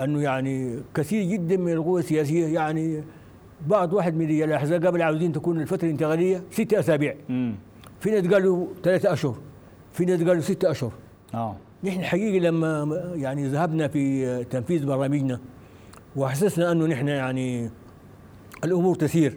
أنه 0.00 0.22
يعني 0.22 0.80
كثير 0.94 1.30
جدا 1.30 1.56
من 1.56 1.72
القوى 1.72 2.00
السياسية 2.00 2.46
يعني 2.46 3.04
بعض 3.66 3.92
واحد 3.92 4.14
من 4.14 4.26
رجال 4.26 4.48
الأحزاب 4.48 4.86
قبل 4.86 5.02
عاوزين 5.02 5.32
تكون 5.32 5.60
الفترة 5.60 5.84
الانتقالية 5.84 6.42
ست 6.50 6.74
أسابيع. 6.74 7.14
في 8.00 8.10
ناس 8.10 8.26
قالوا 8.26 8.66
ثلاثة 8.84 9.12
أشهر. 9.12 9.36
في 9.92 10.04
ناس 10.04 10.22
قالوا 10.22 10.40
ستة 10.40 10.70
أشهر. 10.70 10.92
آه. 11.34 11.56
نحن 11.84 12.04
حقيقة 12.04 12.38
لما 12.38 13.00
يعني 13.14 13.48
ذهبنا 13.48 13.88
في 13.88 14.44
تنفيذ 14.44 14.86
برامجنا 14.86 15.40
وحسسنا 16.16 16.72
أنه 16.72 16.86
نحن 16.86 17.08
يعني 17.08 17.70
الأمور 18.64 18.94
تسير 18.94 19.36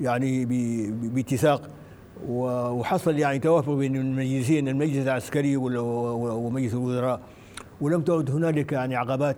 يعني 0.00 0.44
باتساق 1.14 1.70
وحصل 2.28 3.18
يعني 3.18 3.38
توافق 3.38 3.72
بين 3.72 3.96
المجلسين 3.96 4.68
المجلس 4.68 4.96
العسكري 4.96 5.56
ومجلس 5.56 6.74
الوزراء 6.74 7.20
ولم 7.80 8.02
تعد 8.02 8.30
هنالك 8.30 8.72
يعني 8.72 8.96
عقبات. 8.96 9.36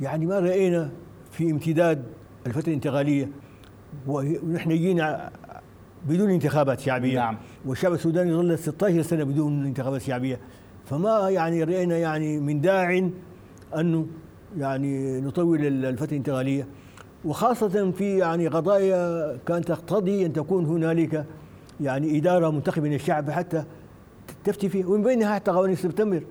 يعني 0.00 0.26
ما 0.26 0.38
رأينا 0.38 0.90
في 1.30 1.50
امتداد 1.50 2.04
الفترة 2.46 2.68
الانتقالية. 2.68 3.28
ونحن 4.06 4.70
جينا 4.70 5.30
بدون 6.08 6.30
انتخابات 6.30 6.80
شعبية. 6.80 7.14
نعم. 7.18 7.36
والشعب 7.66 7.92
السوداني 7.92 8.32
ظل 8.32 8.58
16 8.58 9.02
سنة 9.02 9.24
بدون 9.24 9.66
انتخابات 9.66 10.02
شعبية. 10.02 10.40
فما 10.86 11.30
يعني 11.30 11.64
رأينا 11.64 11.98
يعني 11.98 12.40
من 12.40 12.60
داع 12.60 13.08
انه 13.76 14.06
يعني 14.58 15.20
نطول 15.20 15.66
الفترة 15.84 16.10
الانتقالية. 16.10 16.66
وخاصة 17.24 17.90
في 17.90 18.18
يعني 18.18 18.48
قضايا 18.48 19.36
كانت 19.46 19.68
تقتضي 19.68 20.26
أن 20.26 20.32
تكون 20.32 20.64
هنالك 20.64 21.24
يعني 21.80 22.18
إدارة 22.18 22.50
منتخبة 22.50 22.88
من 22.88 22.94
الشعب 22.94 23.30
حتى 23.30 23.64
تفتي 24.44 24.68
فيه. 24.68 24.84
ومن 24.84 25.02
بينها 25.02 25.34
حتى 25.34 25.50
قوانين 25.50 25.76
سبتمبر. 25.76 26.22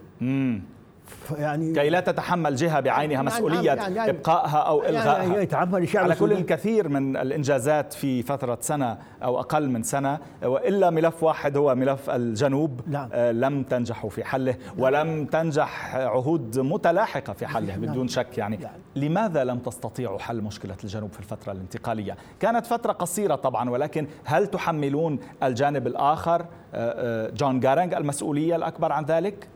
يعني 1.38 1.74
كي 1.74 1.90
لا 1.90 2.00
تتحمل 2.00 2.56
جهة 2.56 2.80
بعينها 2.80 3.14
يعني 3.14 3.26
مسؤولية 3.28 3.72
يعني 3.72 3.96
يعني 3.96 4.10
إبقائها 4.10 4.58
أو 4.58 4.84
يعني 4.84 4.98
الغائها 4.98 5.24
يعني 5.24 5.44
يتحمل 5.44 5.84
الشعب 5.84 6.04
على 6.04 6.16
كل 6.16 6.32
الكثير 6.32 6.90
من 6.90 7.18
الإنجازات 7.18 7.94
في 7.94 8.24
فترة 8.24 8.58
سنة 8.62 8.98
أو 9.24 9.40
أقل 9.40 9.70
من 9.70 9.84
سنة 9.84 10.20
وإلا 10.44 10.90
ملف 10.90 11.24
واحد 11.24 11.58
هو 11.58 11.76
ملف 11.76 12.10
الجنوب 12.10 12.82
نعم. 12.88 13.10
آه 13.14 13.32
لم 13.32 13.64
تنجحوا 13.64 14.10
في 14.10 14.24
حله 14.24 14.52
نعم. 14.52 14.80
ولم 14.80 15.26
تنجح 15.26 15.96
عهود 15.96 16.60
متلاحقة 16.60 17.34
في 17.34 17.48
حله 17.48 17.76
نعم. 17.76 17.82
بدون 17.82 18.08
شك 18.08 18.38
يعني 18.38 18.58
نعم. 18.58 18.72
لماذا 18.96 19.44
لم 19.44 19.60
تستطيعوا 19.60 20.20
حل 20.20 20.42
مشكلة 20.42 20.76
الجنوب 20.84 21.12
في 21.12 21.20
الفترة 21.20 21.52
الانتقالية 21.52 22.18
كانت 22.40 22.66
فترة 22.66 22.92
قصيرة 22.92 23.36
طبعا 23.36 23.70
ولكن 23.70 24.08
هل 24.26 24.48
تحملون 24.48 25.20
الجانب 25.44 25.88
الآخر 25.88 26.42
آه، 26.42 26.48
آه، 26.74 27.30
جون 27.30 27.60
جارنج 27.60 27.94
المسؤولية 27.94 28.56
الأكبر 28.56 28.92
عن 28.92 29.06
ذلك 29.06 29.48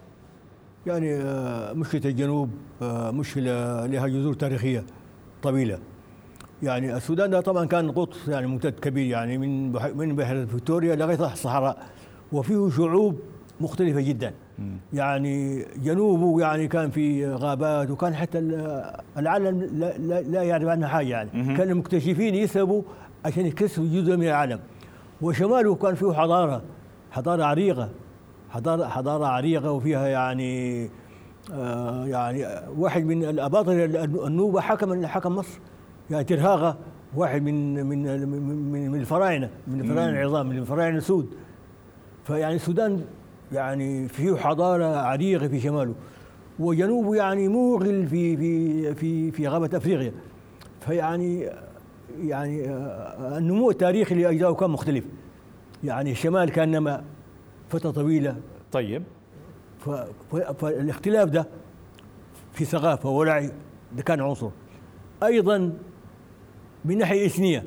يعني 0.87 1.13
آه، 1.13 1.73
مشكلة 1.73 2.01
الجنوب 2.05 2.49
آه، 2.81 3.11
مشكلة 3.11 3.85
لها 3.85 4.07
جذور 4.07 4.33
تاريخية 4.33 4.83
طويلة. 5.43 5.79
يعني 6.63 6.97
السودان 6.97 7.29
ده 7.29 7.41
طبعا 7.41 7.65
كان 7.65 7.91
قطس 7.91 8.27
يعني 8.27 8.47
ممتد 8.47 8.79
كبير 8.79 9.05
يعني 9.05 9.37
من 9.37 9.71
من 9.97 10.15
بحيرة 10.15 10.45
فيكتوريا 10.45 10.95
لغاية 10.95 11.33
الصحراء 11.33 11.77
وفيه 12.31 12.69
شعوب 12.69 13.19
مختلفة 13.61 14.01
جدا. 14.01 14.33
يعني 14.93 15.65
جنوبه 15.83 16.41
يعني 16.41 16.67
كان 16.67 16.89
في 16.89 17.27
غابات 17.27 17.89
وكان 17.91 18.15
حتى 18.15 18.39
العالم 19.17 19.61
لا, 19.61 19.97
لا, 19.97 20.21
لا 20.21 20.43
يعرف 20.43 20.67
عنها 20.67 20.87
حاجة 20.87 21.07
يعني. 21.07 21.29
كان 21.57 21.69
المكتشفين 21.69 22.35
يذهبوا 22.35 22.81
عشان 23.25 23.45
يكتشفوا 23.45 23.85
جزء 23.85 24.17
من 24.17 24.27
العالم. 24.27 24.59
وشماله 25.21 25.75
كان 25.75 25.95
فيه 25.95 26.11
حضارة 26.13 26.61
حضارة 27.11 27.43
عريقة. 27.43 27.89
حضارة 28.49 28.85
حضارة 28.85 29.25
عريقة 29.25 29.71
وفيها 29.71 30.07
يعني 30.07 30.89
آه 31.53 32.05
يعني 32.05 32.45
واحد 32.77 33.05
من 33.05 33.23
الأباطرة 33.23 33.85
النوبة 34.27 34.61
حكم 34.61 35.05
حكم 35.05 35.35
مصر. 35.35 35.59
يعني 36.09 36.23
ترهاغة 36.23 36.77
واحد 37.15 37.41
من 37.41 37.85
من 37.85 38.27
من, 38.29 38.91
من 38.91 38.99
الفراعنة 38.99 39.49
من 39.67 39.81
الفراعنة 39.81 40.21
العظام 40.21 40.49
من 40.49 40.57
الفراعنة 40.57 40.97
السود 40.97 41.29
فيعني 42.23 42.55
السودان 42.55 43.01
يعني 43.51 44.07
فيه 44.07 44.35
حضارة 44.35 44.85
عريقة 44.97 45.47
في 45.47 45.59
شماله. 45.59 45.95
وجنوبه 46.59 47.15
يعني 47.15 47.47
موغل 47.47 48.07
في 48.07 48.37
في 48.37 48.95
في 48.95 49.31
في 49.31 49.47
غابة 49.47 49.77
أفريقيا. 49.77 50.11
فيعني 50.79 51.49
يعني 52.21 52.69
آه، 52.69 53.37
النمو 53.37 53.69
التاريخي 53.71 54.15
لأجزائه 54.15 54.53
كان 54.53 54.69
مختلف. 54.69 55.05
يعني 55.83 56.11
الشمال 56.11 56.49
كان 56.49 56.71
نما 56.71 57.03
فترة 57.69 57.91
طويلة. 57.91 58.37
طيب. 58.71 59.03
فالاختلاف 60.59 61.29
ده 61.29 61.47
في 62.53 62.65
ثقافة 62.65 63.09
ووعي 63.09 63.51
ده 63.95 64.03
كان 64.03 64.21
عنصر. 64.21 64.49
أيضا 65.23 65.73
من 66.85 66.97
ناحية 66.97 67.25
إثنية 67.25 67.63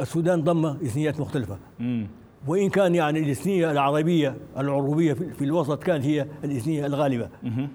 السودان 0.00 0.42
ضم 0.42 0.66
إثنيات 0.66 1.20
مختلفة. 1.20 1.58
مم. 1.80 2.06
وإن 2.46 2.70
كان 2.70 2.94
يعني 2.94 3.20
الإثنية 3.20 3.70
العربية 3.70 4.36
العروبيه 4.58 5.12
في 5.12 5.44
الوسط 5.44 5.82
كانت 5.82 6.04
هي 6.04 6.26
الإثنية 6.44 6.86
الغالبة. 6.86 7.28
مم. 7.42 7.68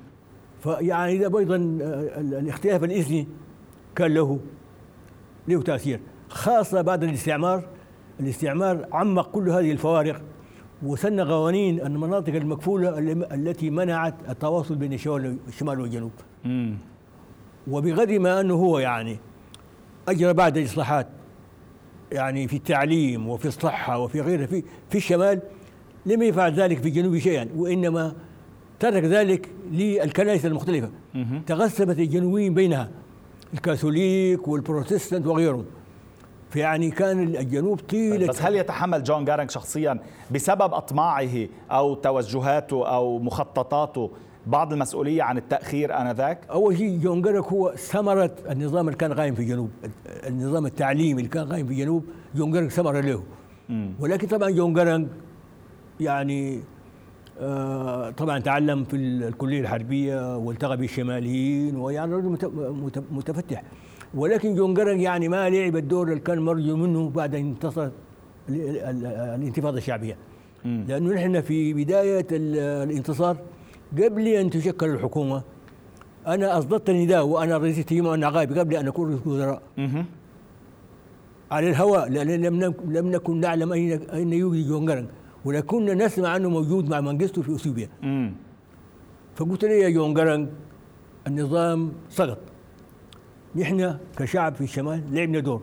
فيعني 0.64 1.18
ده 1.18 1.40
أيضا 1.40 1.56
الاختلاف 2.40 2.84
الإثني 2.84 3.28
كان 3.96 4.14
له 4.14 4.40
له 5.48 5.62
تأثير 5.62 6.00
خاصة 6.30 6.82
بعد 6.82 7.04
الاستعمار. 7.04 7.64
الاستعمار 8.20 8.88
عمق 8.92 9.32
كل 9.32 9.50
هذه 9.50 9.72
الفوارق. 9.72 10.22
وسن 10.84 11.20
قوانين 11.20 11.82
المناطق 11.82 12.36
المكفولة 12.36 13.00
التي 13.34 13.70
منعت 13.70 14.16
التواصل 14.30 14.76
بين 14.76 14.94
الشمال 14.94 15.82
والجنوب. 15.82 16.12
مم. 16.46 16.78
وبقدر 17.68 18.20
ما 18.20 18.42
أنه 18.42 18.54
هو 18.54 18.80
يعني 18.80 19.18
أجرى 20.08 20.34
بعد 20.34 20.58
الإصلاحات 20.58 21.08
يعني 22.12 22.48
في 22.48 22.56
التعليم 22.56 23.30
وفي 23.30 23.48
الصحة 23.48 24.00
وفي 24.00 24.22
غيرها 24.22 24.46
في 24.46 24.64
في 24.90 24.98
الشمال 24.98 25.40
لم 26.06 26.22
يفعل 26.22 26.54
ذلك 26.54 26.78
في 26.78 26.88
الجنوب 26.88 27.18
شيئا 27.18 27.48
وإنما 27.56 28.14
ترك 28.80 29.04
ذلك 29.04 29.50
للكنائس 29.72 30.46
المختلفة. 30.46 30.90
تقسمت 31.48 32.00
الجنوبيين 32.00 32.54
بينها 32.54 32.90
الكاثوليك 33.54 34.48
والبروتستانت 34.48 35.28
وغيرهم. 35.28 35.66
فيعني 36.50 36.92
كان 36.92 37.36
الجنوب 37.36 37.80
طيلة. 37.80 38.28
بس 38.28 38.42
هل 38.42 38.56
يتحمل 38.56 39.04
جون 39.04 39.26
جارنغ 39.26 39.48
شخصيا 39.48 40.00
بسبب 40.32 40.74
أطماعه 40.74 41.48
أو 41.72 41.96
توجهاته 41.96 42.88
أو 42.88 43.20
مخططاته؟ 43.20 44.12
بعض 44.48 44.74
المسؤولية 44.74 45.24
عن 45.24 45.38
التأخير 45.38 46.02
آنذاك؟ 46.02 46.40
أول 46.50 46.78
شيء 46.78 47.00
جون 47.00 47.22
جارنغ 47.22 47.48
هو 47.48 47.74
ثمرة 47.76 48.32
النظام 48.50 48.88
اللي 48.88 48.98
كان 48.98 49.14
قائم 49.14 49.36
في 49.36 49.42
الجنوب. 49.42 49.70
النظام 50.28 50.66
التعليمي 50.66 51.20
اللي 51.20 51.30
كان 51.30 51.50
قائم 51.52 51.66
في 51.66 51.74
الجنوب 51.74 52.06
جون 52.36 52.52
جارنغ 52.52 52.70
ثمرة 52.70 53.00
له. 53.00 53.24
ولكن 54.00 54.28
طبعا 54.28 54.50
جون 54.50 54.74
جارنغ 54.74 55.08
يعني 56.00 56.62
آه 57.42 58.10
طبعا 58.10 58.40
تعلم 58.40 58.84
في 58.84 58.96
الكلية 58.96 59.62
الحربية 59.62 60.38
والتقى 60.38 60.78
بالشماليين 60.78 61.76
ويعني 61.76 62.14
رجل 62.14 62.38
متفتح. 63.12 63.64
ولكن 64.14 64.56
جون 64.56 64.74
جرنج 64.74 65.00
يعني 65.00 65.28
ما 65.28 65.50
لعب 65.50 65.76
الدور 65.76 66.08
اللي 66.08 66.20
كان 66.20 66.40
مرجو 66.40 66.76
منه 66.76 67.10
بعد 67.10 67.36
أن 67.36 67.42
انتصرت 67.42 67.92
الانتفاضة 68.50 69.78
الشعبية. 69.78 70.18
لأنه 70.66 71.14
نحن 71.14 71.42
في 71.42 71.74
بداية 71.74 72.28
الانتصار 72.32 73.38
قبل 73.94 74.28
أن 74.28 74.50
تشكل 74.50 74.90
الحكومة 74.90 75.44
أنا 76.28 76.58
اصدرت 76.58 76.90
نداء 76.90 77.26
وأنا 77.26 77.58
رئيس 77.58 77.80
التيمه 77.80 78.10
وأنا 78.10 78.30
غايب 78.30 78.58
قبل 78.60 78.76
أن 78.76 78.88
أكون 78.88 79.10
رئيس 79.10 79.28
وزراء 79.28 79.62
على 81.52 81.70
الهواء 81.70 82.10
لأن 82.10 82.42
لم 82.42 82.74
لم 82.86 83.12
نكن 83.12 83.40
نعلم 83.40 83.74
اين 83.74 84.10
أين 84.10 84.34
يوجد 84.34 84.68
جون 84.68 84.86
جرنج 84.86 85.08
ولكنا 85.46 85.94
نسمع 85.94 86.36
أنه 86.36 86.50
موجود 86.50 86.90
مع 86.90 87.02
منجستو 87.02 87.42
في 87.42 87.56
إثيوبيا. 87.56 87.90
فقلت 89.36 89.66
له 89.66 89.72
يا 89.72 89.90
جون 89.90 90.14
جرن 90.14 90.50
النظام 91.28 91.92
سقط. 92.10 92.38
نحن 93.56 93.98
كشعب 94.18 94.56
في 94.56 94.62
الشمال 94.62 95.04
لعبنا 95.12 95.40
دور 95.40 95.62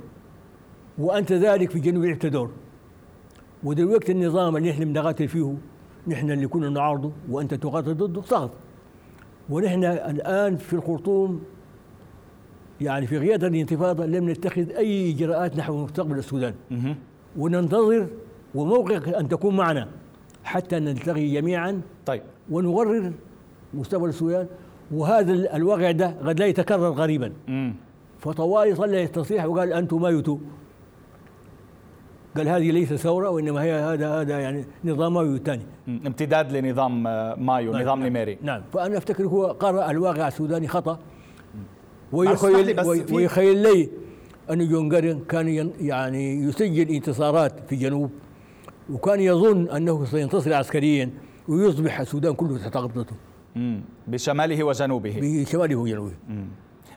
وأنت 0.98 1.32
ذلك 1.32 1.70
في 1.70 1.76
الجنوب 1.76 2.04
لعبت 2.04 2.26
دور. 2.26 2.50
ودلوقتي 3.64 4.12
النظام 4.12 4.56
اللي 4.56 4.70
نحن 4.70 4.84
بنقاتل 4.84 5.28
فيه 5.28 5.54
نحن 6.08 6.30
اللي 6.30 6.46
كنا 6.46 6.68
نعارضه 6.68 7.12
وأنت 7.30 7.54
تقاتل 7.54 7.94
ضده 7.94 8.22
سقط 8.22 8.50
ونحن 9.50 9.84
الآن 9.84 10.56
في 10.56 10.72
الخرطوم 10.72 11.42
يعني 12.80 13.06
في 13.06 13.18
غياب 13.18 13.44
الانتفاضة 13.44 14.06
لم 14.06 14.30
نتخذ 14.30 14.70
أي 14.70 15.10
إجراءات 15.10 15.56
نحو 15.56 15.84
مستقبل 15.84 16.18
السودان. 16.18 16.54
وننتظر 17.38 18.06
وموقعك 18.54 19.08
أن 19.08 19.28
تكون 19.28 19.56
معنا 19.56 19.88
حتى 20.44 20.78
نلتقي 20.78 21.28
جميعا. 21.32 21.80
طيب. 22.06 22.22
ونقرر 22.50 23.12
مستقبل 23.74 24.08
السودان. 24.08 24.46
وهذا 24.90 25.56
الواقع 25.56 25.90
ده 25.90 26.14
قد 26.26 26.40
لا 26.40 26.46
يتكرر 26.46 26.90
قريبا. 26.90 27.32
فطوالي 28.18 28.74
صلى 28.74 29.02
التصريح 29.02 29.44
وقال 29.44 29.72
أنتم 29.72 30.02
ما 30.02 30.08
يتو 30.08 30.38
قال 32.36 32.48
هذه 32.48 32.70
ليس 32.70 32.92
ثورة 32.94 33.30
وإنما 33.30 33.62
هي 33.62 33.72
هذا 33.72 34.08
هذا 34.20 34.40
يعني 34.40 34.64
نظام 34.84 35.14
مايو 35.14 35.34
الثاني 35.34 35.62
امتداد 35.88 36.52
لنظام 36.52 37.06
آه، 37.06 37.34
مايو 37.34 37.72
نعم. 37.72 37.82
نظام 37.82 37.98
نعم 37.98 38.08
نيميري. 38.08 38.38
نعم. 38.42 38.62
فأنا 38.72 38.98
أفتكر 38.98 39.24
هو 39.26 39.46
قرأ 39.46 39.90
الواقع 39.90 40.28
السوداني 40.28 40.68
خطأ. 40.68 40.98
ويخيل 42.12 42.80
ويخيل 43.12 43.62
لي 43.62 43.88
أن 44.50 44.68
جون 44.68 44.88
جارنج 44.88 45.20
كان 45.28 45.72
يعني 45.80 46.34
يسجل 46.34 46.88
انتصارات 46.88 47.52
في 47.68 47.74
الجنوب 47.74 48.10
وكان 48.90 49.20
يظن 49.20 49.68
أنه 49.68 50.04
سينتصر 50.04 50.54
عسكريا 50.54 51.10
ويصبح 51.48 52.00
السودان 52.00 52.34
كله 52.34 52.58
تحت 52.58 52.76
قبضته 52.76 53.16
بشماله 54.06 54.64
وجنوبه. 54.64 55.16
بشماله 55.22 55.76
وجنوبه. 55.76 56.12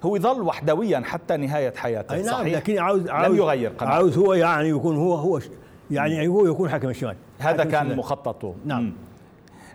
هو 0.03 0.15
يظل 0.15 0.41
وحدويا 0.41 1.01
حتى 1.05 1.37
نهاية 1.37 1.73
حياته. 1.75 2.15
أي 2.15 2.21
نعم 2.21 2.41
صحيح؟ 2.41 2.55
لكن 2.55 2.79
عاوز, 2.79 3.09
عاوز 3.09 3.35
لم 3.35 3.41
يغير 3.41 3.69
قناعته. 3.69 3.95
عاوز 3.95 4.17
هو 4.17 4.33
يعني 4.33 4.69
يكون 4.69 4.95
هو 4.95 5.13
هو 5.15 5.39
يعني 5.91 6.27
هو 6.27 6.45
يكون 6.45 6.69
حاكم 6.69 6.89
الشمال. 6.89 7.15
هذا 7.39 7.63
كان 7.63 7.95
مخططه. 7.97 8.55
نعم. 8.65 8.93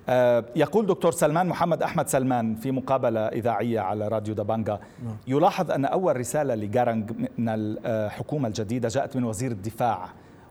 آه 0.09 0.45
يقول 0.57 0.87
دكتور 0.87 1.13
سلمان 1.13 1.47
محمد 1.47 1.83
أحمد 1.83 2.09
سلمان 2.09 2.55
في 2.55 2.71
مقابلة 2.71 3.21
إذاعية 3.21 3.81
على 3.81 4.09
راديو 4.09 4.35
دبانجا 4.35 4.79
نعم. 5.05 5.17
يلاحظ 5.27 5.71
أن 5.71 5.85
أول 5.85 6.17
رسالة 6.17 6.55
لجارنج 6.55 7.11
من 7.39 7.49
الحكومة 7.49 8.49
الجديدة 8.49 8.89
جاءت 8.89 9.17
من 9.17 9.25
وزير 9.25 9.51
الدفاع 9.51 10.09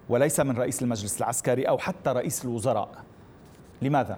وليس 0.10 0.40
من 0.40 0.58
رئيس 0.58 0.82
المجلس 0.82 1.18
العسكري 1.18 1.64
أو 1.64 1.78
حتى 1.78 2.10
رئيس 2.10 2.46
الوزراء. 2.46 2.90
لماذا؟ 3.82 4.18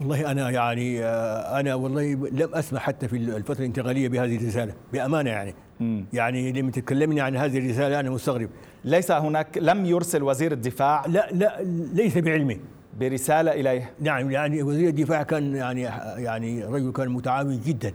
والله 0.00 0.30
أنا 0.30 0.50
يعني 0.50 1.04
آه، 1.04 1.60
أنا 1.60 1.74
والله 1.74 2.12
لم 2.32 2.54
أسمع 2.54 2.80
حتى 2.80 3.08
في 3.08 3.16
الفترة 3.16 3.58
الانتقالية 3.58 4.08
بهذه 4.08 4.36
الرسالة 4.36 4.74
بأمانة 4.92 5.30
يعني. 5.30 5.54
م. 5.80 6.02
يعني 6.12 6.52
لما 6.52 6.70
تكلمني 6.70 7.20
عن 7.20 7.36
هذه 7.36 7.58
الرسالة 7.58 8.00
أنا 8.00 8.10
مستغرب. 8.10 8.48
ليس 8.84 9.10
هناك 9.10 9.58
لم 9.58 9.84
يرسل 9.84 10.22
وزير 10.22 10.52
الدفاع؟ 10.52 11.06
لا 11.06 11.28
لا 11.32 11.56
ليس 11.94 12.18
بعلمي. 12.18 12.60
برسالة 13.00 13.52
إليه؟ 13.52 13.90
نعم 14.00 14.30
يعني 14.30 14.62
وزير 14.62 14.88
الدفاع 14.88 15.22
كان 15.22 15.54
يعني 15.54 15.82
يعني 16.16 16.64
رجل 16.64 16.92
كان 16.92 17.08
متعاون 17.08 17.60
جدا 17.60 17.92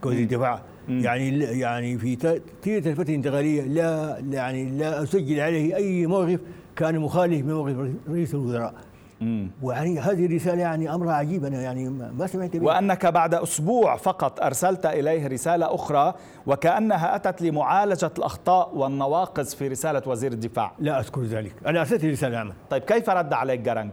كوزير 0.00 0.22
الدفاع. 0.22 0.62
يعني 0.88 1.38
يعني 1.38 1.98
في 1.98 2.16
طيله 2.62 2.90
الفترة 2.90 3.08
الانتقالية 3.08 3.62
لا 3.62 4.18
يعني 4.30 4.70
لا 4.78 5.02
أسجل 5.02 5.40
عليه 5.40 5.76
أي 5.76 6.06
موقف 6.06 6.40
كان 6.76 6.98
مخالف 6.98 7.44
من 7.46 7.52
موقف 7.52 7.90
رئيس 8.10 8.34
الوزراء. 8.34 8.74
ويعني 9.62 10.00
هذه 10.00 10.26
الرسالة 10.26 10.60
يعني 10.60 10.94
أمرها 10.94 11.12
عجيب. 11.12 11.44
أنا 11.44 11.62
يعني 11.62 11.88
ما 11.88 12.26
سمعت 12.26 12.56
بيه 12.56 12.66
وأنك 12.66 13.06
بعد 13.06 13.34
أسبوع 13.34 13.96
فقط 13.96 14.40
أرسلت 14.40 14.86
إليه 14.86 15.26
رسالة 15.26 15.74
أخرى 15.74 16.14
وكأنها 16.46 17.16
أتت 17.16 17.42
لمعالجة 17.42 18.10
الأخطاء 18.18 18.76
والنواقص 18.76 19.54
في 19.54 19.68
رسالة 19.68 20.02
وزير 20.06 20.32
الدفاع. 20.32 20.72
لا 20.78 21.00
أذكر 21.00 21.22
ذلك. 21.22 21.54
أنا 21.66 21.80
أرسلت 21.80 22.04
رسالة 22.04 22.38
عمل. 22.38 22.52
طيب 22.70 22.82
كيف 22.82 23.10
رد 23.10 23.32
عليك 23.32 23.60
جرنج؟ 23.60 23.90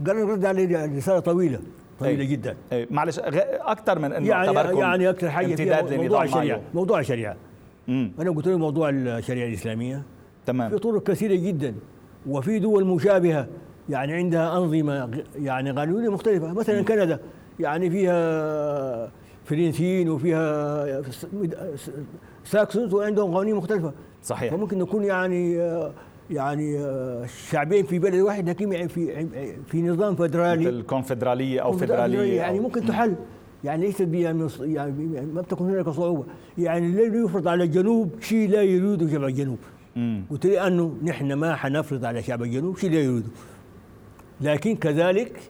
جرنج 0.00 0.30
رد 0.30 0.44
علي 0.44 0.64
رسالة 0.96 1.18
طويلة 1.18 1.60
طويلة 2.00 2.20
أي. 2.20 2.26
جدا. 2.26 2.56
أي. 2.72 2.86
معلش 2.90 3.18
أكثر 3.18 3.98
من 3.98 4.12
أنه 4.12 4.28
يعني 4.28 4.78
يعني 4.78 5.10
أكثر 5.10 5.30
حاجة 5.30 5.46
امتداد 5.46 5.94
موضوع 5.94 6.24
الشريعة 6.24 6.60
موضوع 6.74 7.00
الشريعة 7.00 7.36
مم. 7.88 8.12
أنا 8.20 8.30
قلت 8.30 8.46
له 8.46 8.58
موضوع 8.58 8.88
الشريعة 8.88 9.46
الإسلامية. 9.46 10.02
تمام. 10.46 10.70
في 10.70 10.78
طرق 10.78 11.02
كثيرة 11.02 11.34
جدا 11.34 11.74
وفي 12.26 12.58
دول 12.58 12.86
مشابهة. 12.86 13.46
يعني 13.88 14.12
عندها 14.12 14.58
أنظمة 14.58 15.22
يعني 15.36 15.70
قانونية 15.70 16.08
مختلفة. 16.08 16.52
مثلا 16.52 16.82
كندا 16.82 17.20
يعني 17.60 17.90
فيها 17.90 19.10
فرنسيين 19.44 20.08
وفيها 20.08 21.02
ساكسونز 22.44 22.94
وعندهم 22.94 23.34
قوانين 23.34 23.54
مختلفة. 23.54 23.92
صحيح. 24.22 24.54
فممكن 24.54 24.78
نكون 24.78 25.04
يعني 25.04 25.54
يعني 26.30 26.78
شعبين 27.50 27.84
في 27.84 27.98
بلد 27.98 28.14
واحد 28.14 28.48
لكن 28.48 28.72
يعني 28.72 28.88
في 28.88 29.26
في 29.66 29.82
نظام 29.82 30.14
فدرالي. 30.14 30.68
الكونفدرالية 30.68 31.60
أو 31.60 31.72
فدرالية 31.72 32.36
يعني 32.36 32.58
أو 32.58 32.62
ممكن 32.62 32.86
تحل. 32.86 33.14
يعني 33.64 33.86
ليست 33.86 34.08
يعني 34.12 35.26
ما 35.34 35.40
بتكون 35.40 35.70
هناك 35.70 35.88
صعوبة. 35.88 36.24
يعني 36.58 36.92
لا 36.92 37.24
يفرض 37.24 37.48
على 37.48 37.64
الجنوب 37.64 38.10
شيء 38.20 38.48
لا 38.50 38.62
يريده 38.62 39.08
شعب 39.08 39.24
الجنوب. 39.24 39.58
قلت 40.30 40.46
لأنه 40.46 40.96
نحن 41.02 41.32
ما 41.32 41.54
حنفرض 41.56 42.04
على 42.04 42.22
شعب 42.22 42.42
الجنوب 42.42 42.76
شيء 42.78 42.90
لا 42.90 43.00
يريده. 43.00 43.28
لكن 44.42 44.76
كذلك 44.76 45.40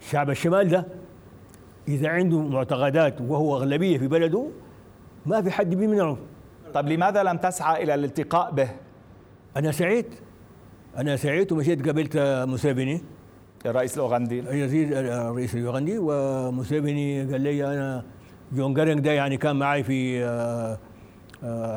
شعب 0.00 0.30
الشمال 0.30 0.68
ده 0.68 0.86
إذا 1.88 2.08
عنده 2.08 2.38
معتقدات 2.38 3.20
وهو 3.20 3.56
أغلبية 3.56 3.98
في 3.98 4.08
بلده 4.08 4.46
ما 5.26 5.42
في 5.42 5.50
حد 5.50 5.74
بيمنعه. 5.74 6.18
طب 6.74 6.88
لماذا 6.88 7.22
لم 7.22 7.36
تسعى 7.36 7.82
إلى 7.82 7.94
الالتقاء 7.94 8.50
به؟ 8.50 8.68
أنا 9.56 9.72
سعيت. 9.72 10.06
أنا 10.96 11.16
سعيت 11.16 11.52
ومشيت 11.52 11.86
قابلت 11.86 12.16
موسيفيني 12.48 13.02
الرئيس 13.66 13.94
الأوغندي. 13.94 14.40
الرئيس 14.40 15.54
الأوغندي 15.54 15.96
وموسيفيني 15.98 17.32
قال 17.32 17.40
لي 17.40 17.66
أنا 17.66 18.04
جون 18.52 18.74
جارينج 18.74 19.00
ده 19.00 19.12
يعني 19.12 19.36
كان 19.36 19.56
معي 19.56 19.82
في 19.82 20.24
آه، 20.24 20.78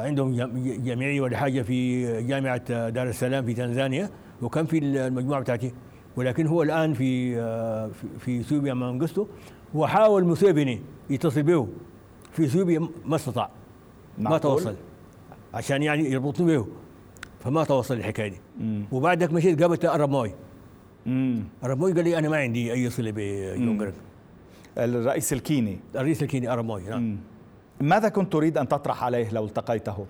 عندهم 0.05 0.35
جمعية 0.83 1.21
ولا 1.21 1.37
حاجة 1.37 1.61
في 1.61 2.05
جامعة 2.21 2.89
دار 2.89 3.07
السلام 3.07 3.45
في 3.45 3.53
تنزانيا 3.53 4.09
وكان 4.41 4.65
في 4.65 4.77
المجموعة 4.77 5.41
بتاعتي. 5.41 5.73
ولكن 6.15 6.47
هو 6.47 6.63
الآن 6.63 6.93
في 6.93 7.39
آه، 7.39 7.89
في 8.19 8.43
سوريا 8.43 8.73
مع 8.73 8.91
منقستو 8.91 9.27
وحاول 9.73 10.23
موسيفيني 10.23 10.81
يتصل 11.09 11.43
به 11.43 11.67
في 12.31 12.47
سوريا 12.47 12.87
ما 13.05 13.15
استطاع 13.15 13.49
ما 14.17 14.37
توصل 14.37 14.75
عشان 15.53 15.83
يعني 15.83 16.11
يربطوا 16.11 16.45
به 16.45 16.67
فما 17.39 17.63
توصل 17.63 17.93
الحكاية 17.93 18.27
دي. 18.29 18.37
وبعدك 18.91 19.33
مشيت 19.33 19.61
قابلت 19.61 19.85
أرب 19.85 20.09
موي. 20.09 20.31
أرب 21.63 21.79
موي 21.79 21.93
قال 21.93 22.03
لي 22.03 22.17
أنا 22.17 22.29
ما 22.29 22.37
عندي 22.37 22.73
أي 22.73 22.89
صله 22.89 23.11
بجون 23.11 23.52
جرنج 23.52 23.93
الرئيس 24.77 25.33
الكيني. 25.33 25.79
الرئيس 25.95 26.23
الكيني 26.23 26.53
أرب 26.53 26.65
موي 26.65 26.83
نعم. 26.83 27.17
ماذا 27.81 28.09
كنت 28.09 28.33
تريد 28.33 28.57
أن 28.57 28.67
تطرح 28.67 29.03
عليه 29.03 29.31
لو 29.31 29.45
التقيته؟ 29.45 30.05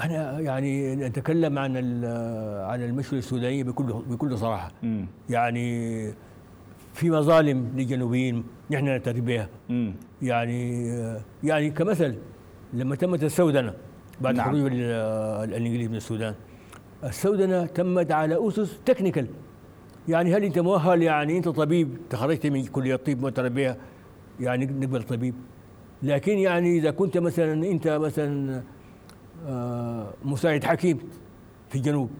أنا 0.00 0.40
يعني 0.40 0.96
نتكلم 0.96 1.58
عن 1.58 1.76
عن 2.70 2.82
المشكلة 2.82 3.18
السودانيه 3.18 3.64
بكل 3.64 3.84
بكل 3.84 4.38
صراحة. 4.38 4.72
م. 4.82 5.04
يعني 5.30 6.12
في 6.94 7.10
مظالم 7.10 7.72
للجنوبيين 7.76 8.44
نحن 8.70 8.84
نعترف 8.84 9.20
بها 9.20 9.48
يعني 10.22 10.86
يعني 11.44 11.70
كمثل 11.70 12.14
لما 12.72 12.96
تمت 12.96 13.24
السودنة 13.24 13.74
بعد 14.20 14.34
نعم. 14.34 14.46
خروج 14.46 14.72
الإنجليز 14.72 15.88
من 15.88 15.96
السودان 15.96 16.34
السودنة 17.04 17.66
تمت 17.66 18.12
على 18.12 18.48
أسس 18.48 18.80
تكنيكال 18.86 19.26
يعني 20.08 20.34
هل 20.34 20.44
أنت 20.44 20.58
مؤهل؟ 20.58 21.02
يعني 21.02 21.36
أنت 21.38 21.48
طبيب؟ 21.48 21.96
تخرجت 22.10 22.46
من 22.46 22.64
كلية 22.66 22.94
الطب 22.94 23.22
معترف 23.22 23.52
بها 23.52 23.76
يعني 24.40 24.66
نقبل 24.66 25.02
طبيب. 25.02 25.34
لكن 26.02 26.38
يعني 26.38 26.78
إذا 26.78 26.90
كنت 26.90 27.18
مثلا 27.18 27.70
أنت 27.70 27.88
مثلا 27.88 28.62
مساعد 30.24 30.64
حكيم 30.64 30.98
في 31.68 31.74
الجنوب. 31.74 32.10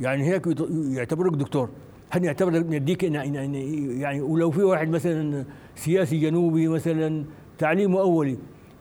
يعني 0.00 0.24
هيك 0.24 0.46
يعتبرك 0.90 1.32
دكتور. 1.32 1.68
هل 2.10 2.24
يعتبر 2.24 2.58
نديك 2.58 3.02
يعني 3.02 4.20
ولو 4.20 4.50
في 4.50 4.62
واحد 4.62 4.88
مثلا 4.88 5.44
سياسي 5.74 6.18
جنوبي 6.20 6.68
مثلا 6.68 7.24
تعليمه 7.58 8.00
أولي 8.00 8.38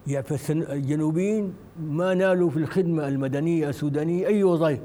يعني 0.07 0.25
فالجنوبيين 0.25 1.53
ما 1.83 2.13
نالوا 2.13 2.49
في 2.49 2.57
الخدمة 2.57 3.07
المدنية 3.07 3.69
السودانية 3.69 4.27
أي 4.27 4.43
وظائف 4.43 4.79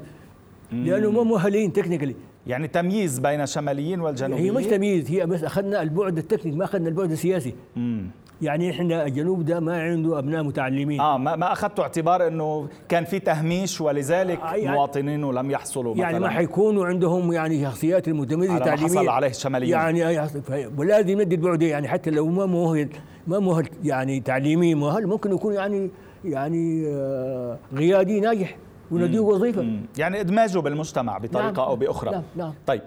لأنه 0.71 1.11
ما 1.11 1.23
مؤهلين 1.23 1.73
تكنيكالي 1.73 2.15
يعني 2.47 2.67
تمييز 2.67 3.19
بين 3.19 3.41
الشماليين 3.41 4.01
والجنوبيين؟ 4.01 4.45
هي 4.45 4.51
مش 4.51 4.65
تمييز 4.65 5.11
هي 5.11 5.25
بس 5.25 5.43
أخذنا 5.43 5.81
البعد 5.81 6.17
التكنيك 6.17 6.55
ما 6.55 6.63
أخذنا 6.63 6.89
البعد 6.89 7.11
السياسي. 7.11 7.53
مم. 7.75 8.07
يعني 8.41 8.71
إحنا 8.71 9.05
الجنوب 9.05 9.45
ده 9.45 9.59
ما 9.59 9.81
عنده 9.81 10.19
أبناء 10.19 10.43
متعلمين. 10.43 11.01
آه 11.01 11.17
ما, 11.17 11.35
ما 11.35 11.51
أخذتوا 11.51 11.83
اعتبار 11.83 12.27
إنه 12.27 12.67
كان 12.89 13.05
في 13.05 13.19
تهميش 13.19 13.81
ولذلك 13.81 14.39
آه 14.39 14.55
يعني 14.55 14.77
مواطنينه 14.77 15.33
لم 15.33 15.51
يحصلوا 15.51 15.95
يعني 15.95 16.15
مثلاً. 16.15 16.27
ما 16.27 16.33
حيكونوا 16.33 16.85
عندهم 16.85 17.33
يعني 17.33 17.63
شخصيات 17.63 18.07
المتميزة 18.07 18.57
تعليميه 18.57 18.87
حصل 18.87 19.09
عليه 19.09 19.27
الشماليين 19.27 19.73
يعني 19.73 20.29
ولازم 20.77 21.21
ندي 21.21 21.35
البعد 21.35 21.61
يعني 21.61 21.87
حتى 21.87 22.09
لو 22.09 22.27
ما 22.27 22.45
مؤهل 22.45 22.89
ما 23.27 23.39
مؤهل 23.39 23.69
يعني 23.83 24.19
تعليمي 24.19 24.75
مؤهل 24.75 25.07
ممكن 25.07 25.31
يكون 25.31 25.53
يعني 25.53 25.89
يعني 26.25 26.87
آه 26.87 27.57
غيادي 27.73 28.19
ناجح 28.19 28.57
ونديه 28.91 29.19
وظيفة. 29.19 29.79
يعني 29.97 30.19
إدماجه 30.19 30.59
بالمجتمع 30.59 31.17
بطريقة 31.17 31.51
نعم. 31.51 31.69
أو 31.69 31.75
بأخرى. 31.75 32.11
نعم. 32.11 32.23
نعم. 32.35 32.53
طيب. 32.67 32.81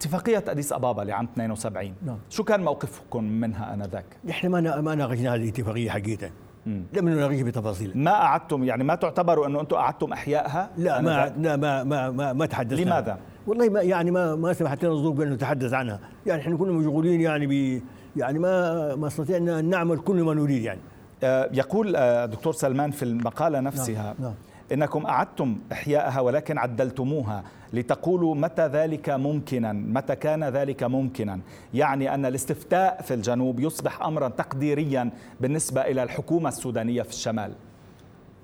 اتفاقية 0.00 0.44
أديس 0.48 0.72
أبابا 0.72 1.02
لعام 1.02 1.28
72 1.32 1.94
نعم. 2.06 2.18
شو 2.30 2.44
كان 2.44 2.64
موقفكم 2.64 3.24
منها 3.24 3.74
آنذاك؟ 3.74 4.04
نحن 4.24 4.48
ما 4.48 4.80
ما 4.80 4.94
ناقشنا 4.94 5.34
هذه 5.34 5.42
الاتفاقية 5.42 5.90
حقيقة 5.90 6.30
لم 6.66 7.08
نناقشها 7.08 7.42
بتفاصيل 7.42 7.92
ما 7.94 8.10
قعدتم 8.10 8.64
يعني 8.64 8.84
ما 8.84 8.94
تعتبروا 8.94 9.46
أنه 9.46 9.60
أنتم 9.60 9.76
قعدتم 9.76 10.12
أحيائها؟ 10.12 10.70
لا 10.78 11.00
ما 11.00 11.32
لا 11.38 11.56
ما 11.56 11.84
ما 11.84 12.10
ما, 12.10 12.32
ما 12.32 12.46
تحدثنا 12.46 12.84
لماذا؟ 12.84 13.18
والله 13.46 13.68
ما 13.68 13.80
يعني 13.80 14.10
ما 14.10 14.34
ما 14.34 14.52
سمحت 14.52 14.84
لنا 14.84 14.92
الظروف 14.92 15.16
بأن 15.16 15.32
نتحدث 15.32 15.72
عنها، 15.72 16.00
يعني 16.26 16.42
إحنا 16.42 16.56
كنا 16.56 16.72
مشغولين 16.72 17.20
يعني 17.20 17.46
ب 17.46 17.82
يعني 18.16 18.38
ما 18.38 18.94
ما 18.94 19.06
استطعنا 19.06 19.58
أن 19.58 19.64
نعمل 19.64 19.98
كل 19.98 20.22
ما 20.22 20.34
نريد 20.34 20.62
يعني. 20.62 20.80
آه 21.24 21.50
يقول 21.52 21.96
آه 21.96 22.26
دكتور 22.26 22.52
سلمان 22.52 22.90
في 22.90 23.02
المقالة 23.02 23.60
نفسها 23.60 24.02
نعم. 24.02 24.14
نعم. 24.18 24.34
إنكم 24.72 25.06
أعدتم 25.06 25.58
احيائها 25.72 26.20
ولكن 26.20 26.58
عدلتموها 26.58 27.44
لتقولوا 27.72 28.34
متى 28.34 28.66
ذلك 28.66 29.10
ممكنا 29.10 29.72
متى 29.72 30.16
كان 30.16 30.44
ذلك 30.44 30.82
ممكنا. 30.82 31.40
يعني 31.74 32.14
أن 32.14 32.26
الاستفتاء 32.26 33.02
في 33.02 33.14
الجنوب 33.14 33.60
يصبح 33.60 34.02
امرا 34.02 34.28
تقديريا 34.28 35.10
بالنسبة 35.40 35.80
إلى 35.80 36.02
الحكومة 36.02 36.48
السودانية 36.48 37.02
في 37.02 37.10
الشمال. 37.10 37.52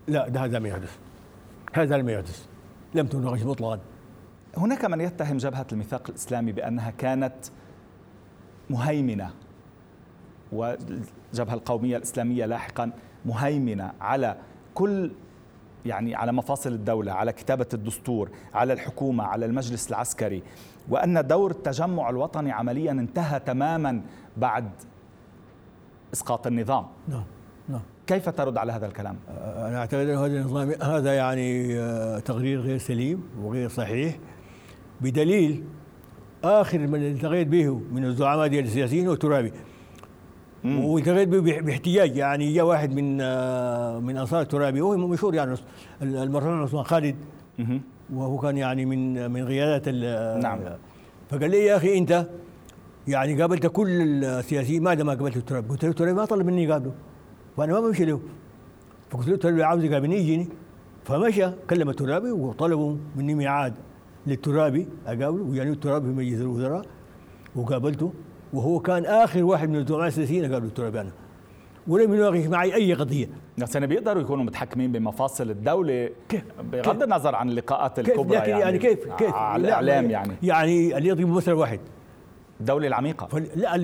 لا 0.08 0.28
ده 0.28 0.44
هذا 0.44 0.58
ما 0.58 0.68
يحدث. 0.68 0.96
هذا 1.72 1.96
لم 1.96 2.08
يحدث. 2.08 2.46
لم 2.94 3.06
تناقش 3.06 3.42
مطلقا 3.42 3.80
هناك 4.56 4.84
من 4.84 5.00
يتهم 5.00 5.36
جبهة 5.36 5.66
الميثاق 5.72 6.10
الإسلامي 6.10 6.52
بأنها 6.52 6.90
كانت 6.90 7.34
مهيمنة 8.70 9.30
والجبهة 10.52 11.54
القومية 11.54 11.96
الإسلامية 11.96 12.46
لاحقا 12.46 12.90
مهيمنة 13.26 13.92
على 14.00 14.36
كل 14.74 15.10
يعني 15.86 16.14
على 16.14 16.32
مفاصل 16.32 16.72
الدولة 16.72 17.12
على 17.12 17.32
كتابة 17.32 17.66
الدستور 17.74 18.30
على 18.54 18.72
الحكومة 18.72 19.24
على 19.24 19.46
المجلس 19.46 19.90
العسكري 19.90 20.42
وأن 20.88 21.26
دور 21.26 21.50
التجمع 21.50 22.10
الوطني 22.10 22.52
عمليا 22.52 22.92
انتهى 22.92 23.40
تماما 23.40 24.02
بعد 24.36 24.70
إسقاط 26.12 26.46
النظام. 26.46 26.86
نعم 27.08 27.24
نعم. 27.68 27.80
كيف 28.06 28.28
ترد 28.28 28.58
على 28.58 28.72
هذا 28.72 28.86
الكلام؟ 28.86 29.16
أنا 29.28 29.78
أعتقد 29.78 30.08
أن 30.08 30.16
هذا 30.16 30.26
النظام 30.26 30.72
هذا 30.82 31.14
يعني 31.14 31.78
آه، 31.78 32.18
تقرير 32.18 32.60
غير 32.60 32.78
سليم 32.78 33.22
وغير 33.42 33.68
صحيح 33.68 34.18
بدليل 35.00 35.64
آخر 36.44 36.78
من 36.78 37.02
التقيت 37.02 37.48
به 37.48 37.80
من 37.92 38.04
الزعماء 38.04 38.46
السياسيين 38.46 39.08
هو 39.08 39.14
ترابي 39.14 39.52
والتقيت 40.66 41.28
به 41.28 41.60
باحتياج 41.60 42.16
يعني 42.16 42.52
جاء 42.52 42.64
واحد 42.64 42.92
من 42.92 43.18
آه، 43.20 43.98
من 44.00 44.16
انصار 44.16 44.40
الترابي 44.40 44.80
وهو 44.80 45.08
مشهور 45.08 45.34
يعني 45.34 45.54
المرحوم 46.02 46.62
عثمان 46.62 46.84
خالد. 46.84 47.16
وهو 48.14 48.38
كان 48.38 48.56
يعني 48.56 48.84
من 48.84 49.30
من 49.30 49.46
قيادات 49.48 49.88
نعم. 50.42 50.58
فقال 51.30 51.50
لي 51.50 51.64
يا 51.64 51.76
أخي 51.76 51.98
أنت 51.98 52.26
يعني 53.08 53.40
قابلت 53.40 53.66
كل 53.66 54.24
السياسيين 54.24 54.82
ماذا 54.82 55.02
ما 55.04 55.14
قابلت 55.14 55.36
الترابي؟ 55.36 55.68
قلت 55.68 55.84
له 55.84 55.90
الترابي 55.90 56.12
ما 56.12 56.24
طلب 56.24 56.46
مني 56.46 56.72
قابله 56.72 56.92
وأنا 57.56 57.72
ما 57.72 57.80
بمشي 57.80 58.04
له. 58.04 58.20
فقلت 59.10 59.28
له 59.28 59.34
الترابي 59.34 59.62
عاوز 59.62 59.84
يقابلني 59.84 60.16
يجيني. 60.16 60.48
فمشى 61.04 61.50
كلم 61.70 61.88
الترابي 61.90 62.30
وطلبوا 62.30 62.96
مني 63.16 63.34
ميعاد 63.34 63.74
للترابي 64.26 64.88
أقابله. 65.06 65.42
ويعني 65.42 65.70
الترابي 65.70 66.06
في 66.06 66.12
مجلس 66.12 66.40
الوزراء. 66.40 66.84
وقابلته. 67.56 68.12
وهو 68.56 68.80
كان 68.80 69.04
آخر 69.04 69.44
واحد 69.44 69.70
من 69.70 69.76
الزعماء 69.76 70.06
السياسيين 70.06 70.52
قالوا 70.52 70.68
الترابي 70.68 71.10
ولم 71.88 72.14
يناقش 72.14 72.46
معي 72.46 72.74
أي 72.74 72.94
قضية. 72.94 73.28
بس 73.58 73.74
يعني 73.74 73.86
بيقدروا 73.86 74.22
يكونوا 74.22 74.44
متحكمين 74.44 74.92
بمفاصل 74.92 75.50
الدولة 75.50 76.10
كيف؟ 76.28 76.42
بغض 76.72 77.02
النظر 77.02 77.34
عن 77.34 77.48
اللقاءات 77.48 77.98
الكبرى 77.98 78.38
لكن 78.38 78.50
يعني, 78.50 78.62
يعني. 78.62 78.78
كيف 78.78 79.12
كيف؟ 79.18 79.34
على 79.34 79.64
الإعلام 79.64 80.10
يعني. 80.10 80.32
يعني 80.42 80.98
اللي 80.98 81.08
يضرب 81.08 81.28
مثل 81.28 81.52
واحد. 81.52 81.80
الدولة 82.60 82.86
العميقة. 82.86 83.38
لا 83.56 83.74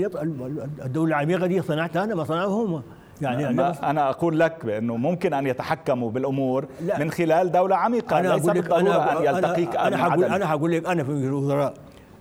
الدولة 0.84 1.08
العميقة 1.08 1.46
دي 1.46 1.62
صنعتها 1.62 2.04
أنا 2.04 2.14
ما 2.14 2.24
صنعوها 2.24 2.66
هم 2.66 2.82
يعني 3.22 3.48
أنا, 3.48 3.90
أنا 3.90 4.10
أقول 4.10 4.40
لك 4.40 4.66
بأنه 4.66 4.96
ممكن 4.96 5.34
أن 5.34 5.46
يتحكموا 5.46 6.10
بالأمور 6.10 6.66
لا. 6.86 6.98
من 6.98 7.10
خلال 7.10 7.52
دولة 7.52 7.76
عميقة 7.76 8.18
أنا 8.18 8.28
ليس 8.28 8.46
بالضرورة 8.46 9.18
أن 9.18 9.24
يلتقيك 9.24 9.76
أنا, 9.76 9.88
أنا 9.88 10.06
هقول 10.08 10.24
أنا 10.24 10.52
هقول 10.52 10.72
لك 10.72 10.86
أنا 10.86 11.04
في 11.04 11.10
الوزراء 11.10 11.74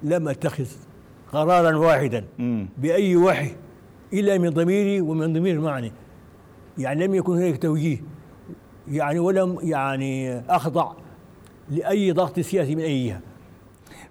لم 0.04 0.28
أتخذ 0.28 0.66
قرارا 1.32 1.78
واحدا 1.78 2.26
بأي 2.78 3.16
وحي 3.16 3.56
إلا 4.14 4.38
من 4.38 4.50
ضميري 4.50 5.02
ومن 5.02 5.34
ضمير 5.34 5.62
معني. 5.62 5.92
يعني 6.78 7.08
لم 7.08 7.16
يكن 7.16 7.34
هناك 7.34 7.58
توجيه 7.58 8.04
يعني 8.88 9.20
ولم 9.20 9.58
يعني 9.62 10.40
أخضع 10.40 10.92
لأي 11.70 12.12
ضغط 12.12 12.40
سياسي 12.40 12.76
من 12.76 12.82
أي 12.82 13.08
جهة. 13.08 13.20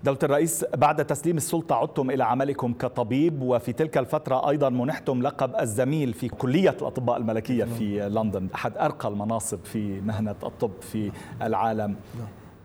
دولة 0.05 0.19
الرئيس 0.23 0.65
بعد 0.77 1.05
تسليم 1.05 1.37
السلطة 1.37 1.75
عدتم 1.75 2.11
إلى 2.11 2.25
عملكم 2.25 2.73
كطبيب 2.73 3.43
وفي 3.43 3.73
تلك 3.73 3.99
الفترة 3.99 4.49
أيضا 4.49 4.69
منحتم 4.69 5.23
لقب 5.23 5.57
الزميل 5.61 6.13
في 6.13 6.29
كلية 6.29 6.77
الأطباء 6.81 7.17
الملكية 7.17 7.65
في 7.65 8.09
لندن 8.09 8.49
أحد 8.55 8.77
أرقى 8.77 9.09
المناصب 9.09 9.59
في 9.65 10.01
مهنة 10.01 10.37
الطب 10.43 10.71
في 10.81 11.13
العالم. 11.43 11.97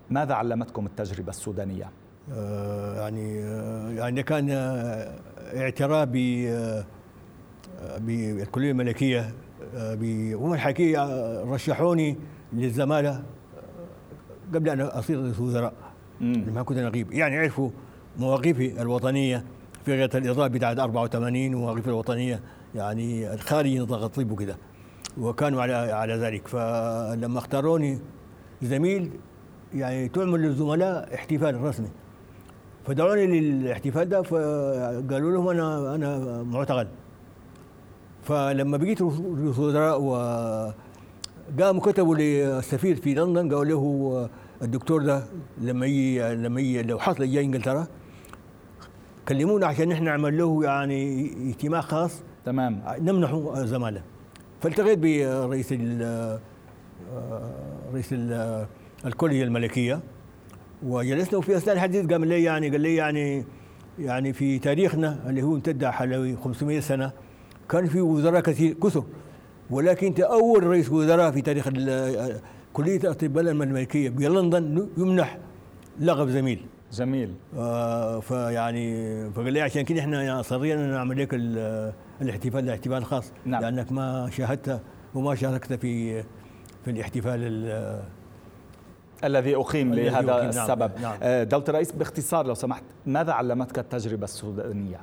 ماذا 0.10 0.34
علمتكم 0.34 0.86
التجربة 0.86 1.30
السودانية؟ 1.30 1.90
آه، 2.34 3.02
يعني 3.02 3.44
آه، 3.44 3.90
يعني 3.90 4.24
كان 4.24 4.50
آه، 4.50 5.16
اعتراف 5.56 6.10
بالكليه 8.00 8.72
الملكية 8.72 9.34
هم 10.34 10.54
الحقيقة 10.54 11.44
رشحوني 11.44 12.18
للزمالة 12.54 13.24
قبل 14.54 14.70
أن 14.70 14.82
اصير 14.82 15.24
رئيس 15.24 15.40
وزراء 15.40 15.74
لما 16.22 16.64
كنت 16.64 16.78
نقيب. 16.78 17.14
يعني 17.14 17.38
عرفوا 17.38 17.70
مواقفي 18.18 18.82
الوطنية 18.82 19.44
في 19.86 19.92
غاية 19.92 20.10
الاضافه 20.16 20.48
بتاعت 20.48 20.80
84 20.80 21.56
ومواقفي 21.56 21.88
الوطنية 21.88 22.40
يعني 22.76 23.34
الخارج 23.34 23.78
نطاق 23.78 24.04
الطب 24.04 24.32
وكذا 24.32 24.58
وكانوا 25.18 25.62
على 25.62 25.74
على 25.74 26.14
ذلك. 26.14 26.48
فلما 26.48 27.38
اختاروني 27.40 28.00
زميل 28.62 29.12
يعني 29.74 30.08
تعمل 30.08 30.42
للزملاء 30.42 31.16
احتفال 31.16 31.62
رسمي. 31.62 31.90
فدعوني 32.88 33.40
للاحتفال 33.40 34.10
ده 34.10 34.22
فقالوا 34.22 35.32
لهم 35.32 35.48
أنا 35.48 35.96
أنا 35.96 36.44
معتقل. 36.44 36.88
فلما 38.24 38.78
بقيت 38.78 39.02
رئيس 39.02 39.60
وزراء 39.60 40.02
وقاموا 40.02 41.82
كتبوا 41.82 42.16
للسفير 42.16 42.96
في 42.96 43.14
لندن 43.14 43.56
قالوا 43.56 43.66
له 43.66 44.30
الدكتور 44.62 45.04
ده 45.04 45.24
لما 45.62 45.86
يجي 45.86 46.36
لما 46.36 46.62
يجي 46.62 46.84
لو 46.84 47.00
حصل 47.00 47.32
جاي 47.32 47.46
إنجلترا 47.46 47.88
كلمونا 49.28 49.68
عشان 49.68 49.92
إحنا 49.92 50.06
نعمل 50.06 50.38
له 50.38 50.64
يعني 50.64 51.32
اجتماع 51.50 51.82
خاص. 51.82 52.22
تمام. 52.46 52.82
نمنحه 53.00 53.66
زمالة. 53.66 54.02
فالتقيت 54.62 55.00
برئيس 55.00 55.74
رئيس 57.94 58.16
الكلية 59.06 59.44
الملكية. 59.44 60.00
وجلسنا 60.86 61.38
وفي 61.40 61.58
اثناء 61.58 61.76
الحديث 61.76 62.06
قام 62.06 62.26
لي 62.26 62.44
يعني 62.44 62.70
قال 62.70 62.82
لي 62.82 62.96
يعني 62.96 63.46
يعني 64.00 64.34
في 64.34 64.60
تاريخنا 64.60 65.30
اللي 65.30 65.44
هو 65.44 65.56
امتد 65.56 65.86
حوالي 65.86 66.38
500 66.44 66.80
سنة 66.80 67.12
كان 67.70 67.88
في 67.88 68.02
وزراء 68.02 68.42
كثير 68.42 68.74
كثر. 68.74 69.04
ولكن 69.70 70.08
أنت 70.08 70.20
أول 70.20 70.64
رئيس 70.64 70.92
وزراء 70.92 71.32
في 71.32 71.42
تاريخ 71.42 71.70
كلية 72.74 72.98
الأطباء 72.98 73.44
الملكية 73.44 74.10
بلندن 74.10 74.88
يمنح 74.98 75.38
لقب 76.00 76.30
زميل. 76.30 76.66
جميل 76.94 77.34
آه 77.58 78.20
فيعني 78.20 79.30
فقال 79.32 79.54
لي 79.54 79.62
عشان 79.62 79.82
كده 79.82 80.00
إحنا 80.00 80.24
يعني 80.24 80.44
صرينا 80.44 80.88
نعمل 80.88 81.22
لك 81.22 81.30
الاحتفال 82.22 82.64
الاحتفال 82.64 83.06
خاص 83.06 83.32
نعم. 83.46 83.62
لأنك 83.62 83.92
ما 83.92 84.30
شاهدت 84.32 84.82
وما 85.16 85.36
شاركت 85.36 85.74
في 85.74 86.24
في 86.86 86.92
الاحتفال 86.92 87.40
الذي 89.24 89.56
أقيم 89.56 89.94
لهذا 89.94 90.32
أقيم 90.32 90.50
نعم، 90.50 90.64
السبب 90.64 90.92
نعم. 91.02 91.18
نعم. 91.22 91.44
دولة 91.44 91.66
الرئيس 91.70 91.92
باختصار 91.92 92.48
لو 92.48 92.54
سمحت 92.54 92.84
ماذا 93.06 93.32
علمتك 93.34 93.80
التجربة 93.80 94.24
السودانية؟ 94.24 95.00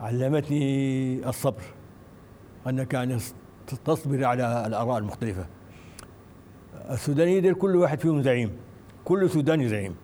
علمتني 0.00 1.28
الصبر 1.28 1.62
أنك 2.66 2.94
يعني 2.94 3.18
تصبر 3.84 4.24
على 4.24 4.66
الآراء 4.66 4.98
المختلفة 4.98 5.46
السودانيين 6.90 7.42
دول 7.42 7.54
كل 7.54 7.76
واحد 7.76 8.00
فيهم 8.00 8.22
زعيم 8.22 8.50
كل 9.04 9.30
سوداني 9.30 9.68
زعيم 9.68 9.94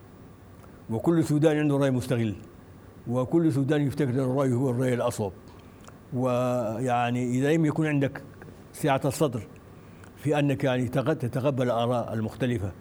وكل 0.89 1.23
سوداني 1.23 1.59
عنده 1.59 1.77
رأي 1.77 1.91
مستغل 1.91 2.35
وكل 3.07 3.53
سوداني 3.53 3.85
يفتكر 3.85 4.09
الرأي 4.09 4.53
هو 4.53 4.69
الرأي 4.69 4.93
الأصوب 4.93 5.33
ويعني 6.13 7.31
إذا 7.31 7.53
لم 7.53 7.65
يكون 7.65 7.87
عندك 7.87 8.21
سعة 8.73 9.01
الصدر 9.05 9.47
في 10.23 10.39
أنك 10.39 10.63
يعني 10.63 10.87
تتقبل 10.87 11.63
الآراء 11.63 12.13
المختلفة. 12.13 12.71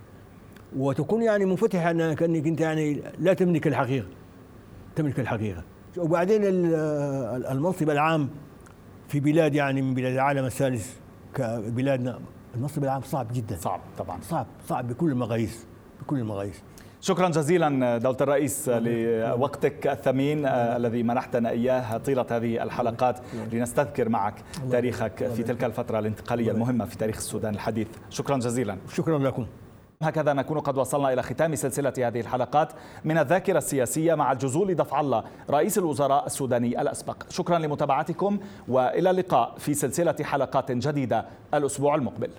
وتكون 0.77 1.23
يعني 1.23 1.45
منفتح 1.45 1.87
أنك 1.87 2.23
أنك 2.23 2.47
أنت 2.47 2.61
يعني 2.61 3.03
لا 3.19 3.35
تملك 3.35 3.67
الحقيقة. 3.67 4.07
تملك 4.97 5.21
الحقيقة. 5.21 5.63
وبعدين 5.99 6.41
المنصب 6.45 7.91
العام 7.91 8.29
في 9.09 9.21
بلاد 9.21 9.55
يعني 9.55 9.83
من 9.83 9.95
بلاد 9.95 10.13
العالم 10.13 10.45
الثالث 10.45 10.97
كبلادنا 11.35 12.19
المنصب 12.55 12.85
العام 12.85 13.03
صعب 13.03 13.27
جدا. 13.33 13.57
صعب 13.57 13.81
طبعا. 13.99 14.21
صعب 14.21 14.47
صعب 14.69 14.89
بكل 14.89 15.11
المقاييس 15.11 15.67
بكل 16.03 16.19
المقاييس. 16.19 16.63
شكرا 17.05 17.29
جزيلا 17.29 17.99
دولة 17.99 18.17
الرئيس 18.21 18.69
لوقتك 18.69 19.87
الثمين 19.87 20.47
الذي 20.47 21.03
منحتنا 21.03 21.51
إياه 21.51 21.97
طيلة 21.97 22.27
هذه 22.31 22.63
الحلقات. 22.63 23.19
لنستذكر 23.53 24.09
معك 24.09 24.35
تاريخك 24.71 25.29
في 25.37 25.43
تلك 25.43 25.65
الفترة 25.65 25.99
الانتقالية 25.99 26.51
المهمة 26.51 26.85
في 26.85 26.99
تاريخ 26.99 27.17
السودان 27.17 27.55
الحديث. 27.55 27.89
شكرا 28.11 28.37
جزيلا. 28.37 28.77
شكرا 28.93 29.19
لكم. 29.19 29.47
هكذا 30.03 30.33
نكون 30.33 30.59
قد 30.59 30.79
وصلنا 30.79 31.13
إلى 31.13 31.23
ختام 31.23 31.55
سلسلة 31.55 31.93
هذه 31.99 32.21
الحلقات 32.21 32.73
من 33.05 33.19
الذاكرة 33.19 33.59
السياسية 33.59 34.15
مع 34.15 34.33
الجزول 34.33 34.75
دفع 34.75 35.01
الله 35.01 35.25
رئيس 35.51 35.79
الوزراء 35.79 36.27
السوداني 36.27 36.81
الأسبق. 36.81 37.17
شكرا 37.29 37.59
لمتابعتكم 37.59 38.39
وإلى 38.69 39.11
اللقاء 39.11 39.55
في 39.59 39.75
سلسلة 39.75 40.17
حلقات 40.23 40.73
جديدة 40.73 41.25
الأسبوع 41.55 41.95
المقبل. 41.95 42.31